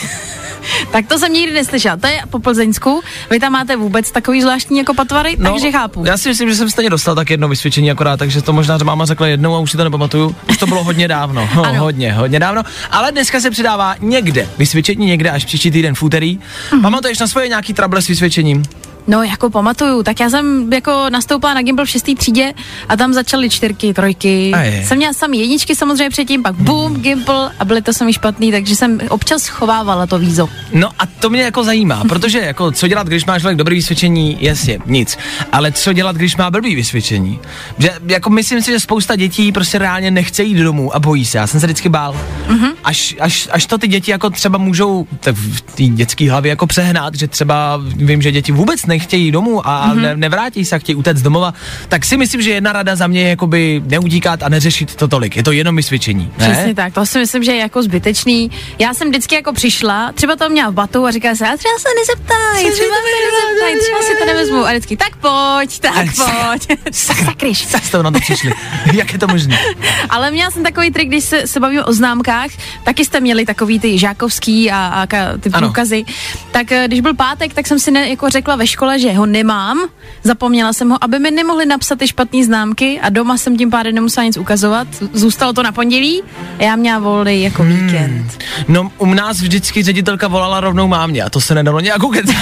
Tak 0.91 1.07
to 1.07 1.19
jsem 1.19 1.33
nikdy 1.33 1.53
neslyšela. 1.53 1.97
To 1.97 2.07
je 2.07 2.19
po 2.29 2.39
Plzeňsku. 2.39 3.01
Vy 3.29 3.39
tam 3.39 3.51
máte 3.51 3.75
vůbec 3.75 4.11
takový 4.11 4.41
zvláštní 4.41 4.77
jako 4.77 4.93
patvary, 4.93 5.37
takže 5.43 5.71
chápu. 5.71 5.99
No, 5.99 6.05
Já 6.05 6.17
si 6.17 6.29
myslím, 6.29 6.49
že 6.49 6.55
jsem 6.55 6.69
stejně 6.69 6.89
dostal 6.89 7.15
tak 7.15 7.29
jedno 7.29 7.47
vysvědčení 7.47 7.91
akorát, 7.91 8.17
takže 8.17 8.41
to 8.41 8.53
možná 8.53 8.77
že 8.77 8.83
máma 8.83 9.05
řekla 9.05 9.27
jednou 9.27 9.55
a 9.55 9.59
už 9.59 9.71
si 9.71 9.77
to 9.77 9.83
nepamatuju. 9.83 10.35
Už 10.49 10.57
to 10.57 10.67
bylo 10.67 10.83
hodně 10.83 11.07
dávno. 11.07 11.49
No, 11.55 11.63
Ano. 11.65 11.79
hodně, 11.79 12.13
hodně 12.13 12.39
dávno. 12.39 12.63
Ale 12.91 13.11
dneska 13.11 13.39
se 13.41 13.49
přidává 13.51 13.95
někde 13.99 14.47
vysvědčení, 14.57 15.05
někde 15.05 15.29
až 15.31 15.45
příští 15.45 15.71
týden 15.71 15.95
v 15.95 16.03
úterý. 16.03 16.39
Mhm. 16.71 16.81
Pamatuješ 16.81 17.19
na 17.19 17.27
svoje 17.27 17.47
nějaký 17.47 17.73
trable 17.73 18.01
s 18.01 18.07
vysvědčením? 18.07 18.63
No, 19.07 19.23
jako 19.23 19.49
pamatuju, 19.49 20.03
tak 20.03 20.19
já 20.19 20.29
jsem 20.29 20.73
jako 20.73 21.05
nastoupila 21.09 21.53
na 21.53 21.61
Gimbal 21.61 21.85
v 21.85 21.89
šestý 21.89 22.15
třídě 22.15 22.53
a 22.89 22.97
tam 22.97 23.13
začaly 23.13 23.49
čtyřky, 23.49 23.93
trojky. 23.93 24.51
Jsem 24.83 24.97
měla 24.97 25.13
sami 25.13 25.37
jedničky 25.37 25.75
samozřejmě 25.75 26.09
předtím, 26.09 26.43
pak 26.43 26.55
boom, 26.55 27.01
Gimbal 27.01 27.51
a 27.59 27.65
byly 27.65 27.81
to 27.81 27.93
sami 27.93 28.13
špatný, 28.13 28.51
takže 28.51 28.75
jsem 28.75 28.99
občas 29.09 29.43
schovávala 29.43 30.07
to 30.07 30.19
vízo. 30.19 30.49
No 30.73 30.89
a 30.99 31.05
to 31.05 31.29
mě 31.29 31.41
jako 31.41 31.63
zajímá, 31.63 32.03
protože 32.09 32.39
jako 32.39 32.71
co 32.71 32.87
dělat, 32.87 33.07
když 33.07 33.25
máš 33.25 33.41
člověk 33.41 33.57
dobrý 33.57 33.75
vysvědčení, 33.75 34.37
jasně, 34.39 34.79
nic. 34.85 35.17
Ale 35.51 35.71
co 35.71 35.93
dělat, 35.93 36.15
když 36.15 36.35
má 36.35 36.51
blbý 36.51 36.75
vysvědčení? 36.75 37.39
Že 37.77 37.91
jako 38.07 38.29
myslím 38.29 38.61
si, 38.61 38.71
že 38.71 38.79
spousta 38.79 39.15
dětí 39.15 39.51
prostě 39.51 39.77
reálně 39.77 40.11
nechce 40.11 40.43
jít 40.43 40.57
domů 40.63 40.95
a 40.95 40.99
bojí 40.99 41.25
se. 41.25 41.37
Já 41.37 41.47
jsem 41.47 41.59
se 41.59 41.67
vždycky 41.67 41.89
bál. 41.89 42.15
Mm-hmm. 42.47 42.73
Až, 42.83 43.15
až, 43.19 43.47
až 43.51 43.65
to 43.65 43.77
ty 43.77 43.87
děti 43.87 44.11
jako 44.11 44.29
třeba 44.29 44.57
můžou 44.57 45.07
tak 45.19 45.35
v 45.35 45.61
té 45.61 45.83
dětské 45.83 46.31
hlavě 46.31 46.49
jako 46.49 46.67
přehnat, 46.67 47.15
že 47.15 47.27
třeba 47.27 47.81
vím, 47.95 48.21
že 48.21 48.31
děti 48.31 48.51
vůbec 48.51 48.85
nechtějí 48.97 49.31
domů 49.31 49.67
a 49.67 49.93
mm-hmm. 49.93 50.01
ne, 50.01 50.15
nevrátí 50.15 50.65
se 50.65 50.75
a 50.75 50.79
chtějí 50.79 50.95
utéct 50.95 51.19
z 51.19 51.23
domova, 51.23 51.53
tak 51.87 52.05
si 52.05 52.17
myslím, 52.17 52.41
že 52.41 52.51
jedna 52.51 52.73
rada 52.73 52.95
za 52.95 53.07
mě 53.07 53.21
je 53.21 53.29
jakoby 53.29 53.81
neutíkat 53.85 54.43
a 54.43 54.49
neřešit 54.49 54.95
to 54.95 55.07
tolik. 55.07 55.37
Je 55.37 55.43
to 55.43 55.51
jenom 55.51 55.75
vysvědčení. 55.75 56.31
Ne? 56.37 56.51
Přesně 56.51 56.75
tak, 56.75 56.93
to 56.93 57.05
si 57.05 57.19
myslím, 57.19 57.43
že 57.43 57.51
je 57.51 57.57
jako 57.57 57.83
zbytečný. 57.83 58.51
Já 58.79 58.93
jsem 58.93 59.09
vždycky 59.09 59.35
jako 59.35 59.53
přišla, 59.53 60.11
třeba 60.13 60.35
to 60.35 60.49
měla 60.49 60.69
v 60.69 60.73
batu 60.73 61.05
a 61.05 61.11
říkala 61.11 61.35
se, 61.35 61.47
a 61.47 61.57
třeba 61.57 61.73
se 61.79 61.89
nezeptaj, 61.99 62.71
třeba 62.71 62.95
se 62.95 63.11
nezeptaj, 63.25 63.73
třeba 63.79 64.01
si 64.01 64.13
to 64.19 64.25
nevezmu. 64.25 64.65
A 64.65 64.69
vždycky, 64.69 64.97
tak 64.97 65.15
pojď, 65.15 65.79
tak 65.79 65.93
Ale 65.95 66.05
pojď. 66.05 66.79
Sakryš. 66.91 67.67
Jak 67.73 67.85
jste 67.85 68.03
na 68.03 68.11
to 68.11 68.19
přišli? 68.19 68.51
Jak 68.93 69.13
je 69.13 69.19
to 69.19 69.27
možné? 69.27 69.57
Ale 70.09 70.31
měla 70.31 70.51
jsem 70.51 70.63
takový 70.63 70.91
trik, 70.91 71.07
když 71.07 71.23
se, 71.23 71.47
se 71.47 71.59
bavíme 71.59 71.83
o 71.83 71.93
známkách, 71.93 72.51
taky 72.83 73.05
jste 73.05 73.19
měli 73.19 73.45
takový 73.45 73.79
ty 73.79 73.97
žákovský 73.97 74.71
a, 74.71 74.77
a 74.77 75.05
ty 75.39 75.49
Ano. 75.53 75.67
průkazy. 75.67 76.05
Tak 76.51 76.71
eh, 76.71 76.87
když 76.87 77.01
byl 77.01 77.13
pátek, 77.13 77.53
tak 77.53 77.67
jsem 77.67 77.79
si 77.79 77.91
ne, 77.91 78.09
jako 78.09 78.29
řekla 78.29 78.55
ve 78.55 78.67
škole, 78.67 78.86
škole, 78.87 78.99
že 78.99 79.13
ho 79.13 79.25
nemám, 79.25 79.79
zapomněla 80.23 80.73
jsem 80.73 80.89
ho, 80.89 81.03
aby 81.03 81.19
mi 81.19 81.31
nemohli 81.31 81.65
napsat 81.65 81.99
ty 81.99 82.07
špatné 82.07 82.43
známky 82.43 82.99
a 82.99 83.09
doma 83.09 83.37
jsem 83.37 83.57
tím 83.57 83.69
pádem 83.69 83.95
nemusela 83.95 84.25
nic 84.25 84.37
ukazovat. 84.37 84.87
Zůstalo 85.13 85.53
to 85.53 85.63
na 85.63 85.71
pondělí 85.71 86.23
a 86.59 86.63
já 86.63 86.75
měla 86.75 86.99
volný 86.99 87.43
jako 87.43 87.63
Hmm. 87.63 87.73
víkend. 87.87 88.37
No, 88.67 88.91
u 88.97 89.13
nás 89.13 89.41
vždycky 89.41 89.83
ředitelka 89.83 90.27
volala 90.27 90.59
rovnou 90.59 90.87
mámě 90.87 91.23
a 91.23 91.29
to 91.29 91.41
se 91.41 91.55
nedalo 91.55 91.79
nějak 91.79 92.03
ukecat. 92.03 92.35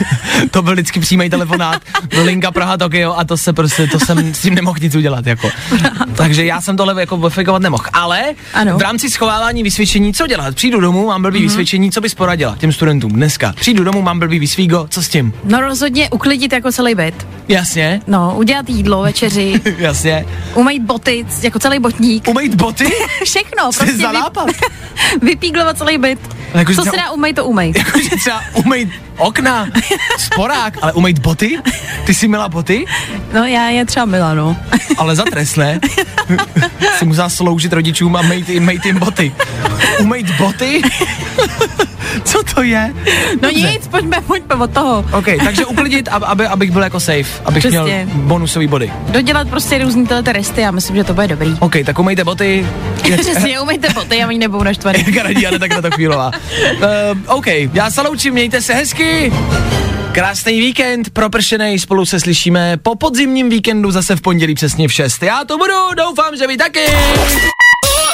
to 0.50 0.62
byl 0.62 0.72
vždycky 0.72 1.00
přímý 1.00 1.30
telefonát, 1.30 1.82
linka 2.24 2.50
Praha 2.50 2.76
Tokio 2.76 3.14
a 3.14 3.24
to 3.24 3.36
se 3.36 3.52
prostě, 3.52 3.86
to 3.86 4.00
jsem 4.00 4.34
s 4.34 4.40
tím 4.40 4.54
nemohl 4.54 4.78
nic 4.82 4.94
udělat, 4.94 5.26
jako. 5.26 5.50
Takže 6.16 6.44
já 6.44 6.60
jsem 6.60 6.76
tohle 6.76 7.00
jako 7.00 7.16
verifikovat 7.16 7.62
nemohl. 7.62 7.84
Ale 7.92 8.22
Ano. 8.54 8.78
v 8.78 8.82
rámci 8.82 9.10
schovávání 9.10 9.62
vysvědčení, 9.62 10.14
co 10.14 10.26
dělat? 10.26 10.54
Přijdu 10.54 10.80
domů, 10.80 11.06
mám 11.06 11.22
blbý 11.22 11.38
mm-hmm. 11.38 11.42
vysvědčení, 11.42 11.90
co 11.90 12.00
bys 12.00 12.14
poradila 12.14 12.56
těm 12.58 12.72
studentům 12.72 13.12
dneska? 13.12 13.52
Přijdu 13.60 13.84
domů, 13.84 14.02
mám 14.02 14.18
blbý 14.18 14.38
vysvígo, 14.38 14.86
co 14.90 15.02
s 15.02 15.08
tím? 15.08 15.32
No 15.44 15.60
rozhodně 15.78 16.10
uklidit 16.10 16.52
jako 16.52 16.72
celý 16.72 16.94
byt. 16.94 17.26
Jasně, 17.48 18.00
No, 18.06 18.34
udělat 18.36 18.68
jídlo, 18.68 19.02
večeři, 19.02 19.60
jasně. 19.78 20.24
umýt 20.54 20.82
boty, 20.82 21.26
jako 21.42 21.58
celý 21.58 21.78
botník. 21.78 22.28
Umýt 22.28 22.54
boty? 22.54 22.84
Všechno, 23.24 23.64
je 23.66 23.78
prostě 23.78 23.96
za 23.96 24.08
vy, 24.08 24.14
nápad? 24.14 24.48
vypíglovat 25.22 25.78
celý 25.78 25.98
byt. 25.98 26.18
Jako, 26.54 26.74
Co 26.74 26.82
se 26.82 26.96
dá 26.96 27.10
umýt, 27.10 27.36
to 27.36 27.44
umýt. 27.44 27.76
Jakože 27.78 28.08
třeba 28.16 28.42
umýt 28.54 28.88
okna, 29.16 29.66
sporák, 30.18 30.78
ale 30.82 30.92
umýt 30.92 31.18
boty? 31.18 31.58
Ty 32.06 32.14
jsi 32.14 32.28
měla 32.28 32.48
boty? 32.48 32.84
No 33.34 33.44
já 33.44 33.68
je 33.68 33.84
třeba 33.86 34.06
mila, 34.06 34.34
no. 34.34 34.56
Ale 34.96 35.16
za 35.16 35.24
trest, 35.24 35.56
ne? 35.56 35.80
si 36.98 37.04
musela 37.04 37.28
sloužit 37.28 37.72
rodičům 37.72 38.16
a 38.16 38.22
jim, 38.48 38.64
mejt 38.64 38.86
jim 38.86 38.98
boty. 38.98 39.32
Umejt 40.00 40.30
boty? 40.38 40.82
Co 42.24 42.42
to 42.54 42.62
je? 42.62 42.94
No 43.42 43.48
Dobře. 43.48 43.70
nic, 43.72 43.88
pojďme, 43.88 44.20
pojďme 44.20 44.54
od 44.54 44.70
toho. 44.70 45.04
OK, 45.12 45.26
takže 45.44 45.66
uklidit, 45.66 46.08
ab- 46.08 46.24
aby, 46.26 46.46
abych 46.46 46.70
byl 46.70 46.82
jako 46.82 47.00
safe, 47.00 47.42
abych 47.44 47.62
Přesně. 47.62 47.80
měl 47.80 48.06
bonusový 48.14 48.66
body. 48.66 48.92
Dodělat 49.08 49.48
prostě 49.48 49.78
různý 49.78 50.06
tyhle 50.06 50.22
ty 50.22 50.32
resty, 50.32 50.60
já 50.60 50.70
myslím, 50.70 50.96
že 50.96 51.04
to 51.04 51.14
bude 51.14 51.28
dobrý. 51.28 51.56
OK, 51.60 51.74
tak 51.84 51.98
umejte 51.98 52.24
boty. 52.24 52.66
Přesně, 53.20 53.60
umejte 53.60 53.88
boty, 53.94 54.16
já 54.16 54.26
oni 54.28 54.38
nebudou 54.38 54.62
naštvaný. 54.64 55.04
Ale 55.48 55.58
tak 55.58 55.70
na 55.74 55.82
to 55.82 55.90
chvílová. 55.90 56.30
Uh, 56.76 56.82
OK, 57.36 57.46
já 57.72 57.90
se 57.90 58.02
loučím, 58.02 58.32
mějte 58.34 58.62
se 58.62 58.74
hezky. 58.74 59.32
Krásný 60.12 60.60
víkend, 60.60 61.10
propršený, 61.10 61.78
spolu 61.78 62.06
se 62.06 62.20
slyšíme 62.20 62.76
po 62.82 62.94
podzimním 62.94 63.50
víkendu 63.50 63.90
zase 63.90 64.16
v 64.16 64.20
pondělí 64.20 64.54
přesně 64.54 64.88
v 64.88 64.92
6. 64.92 65.22
Já 65.22 65.44
to 65.44 65.58
budu, 65.58 65.72
doufám, 65.96 66.36
že 66.36 66.46
vy 66.46 66.56
taky. 66.56 66.80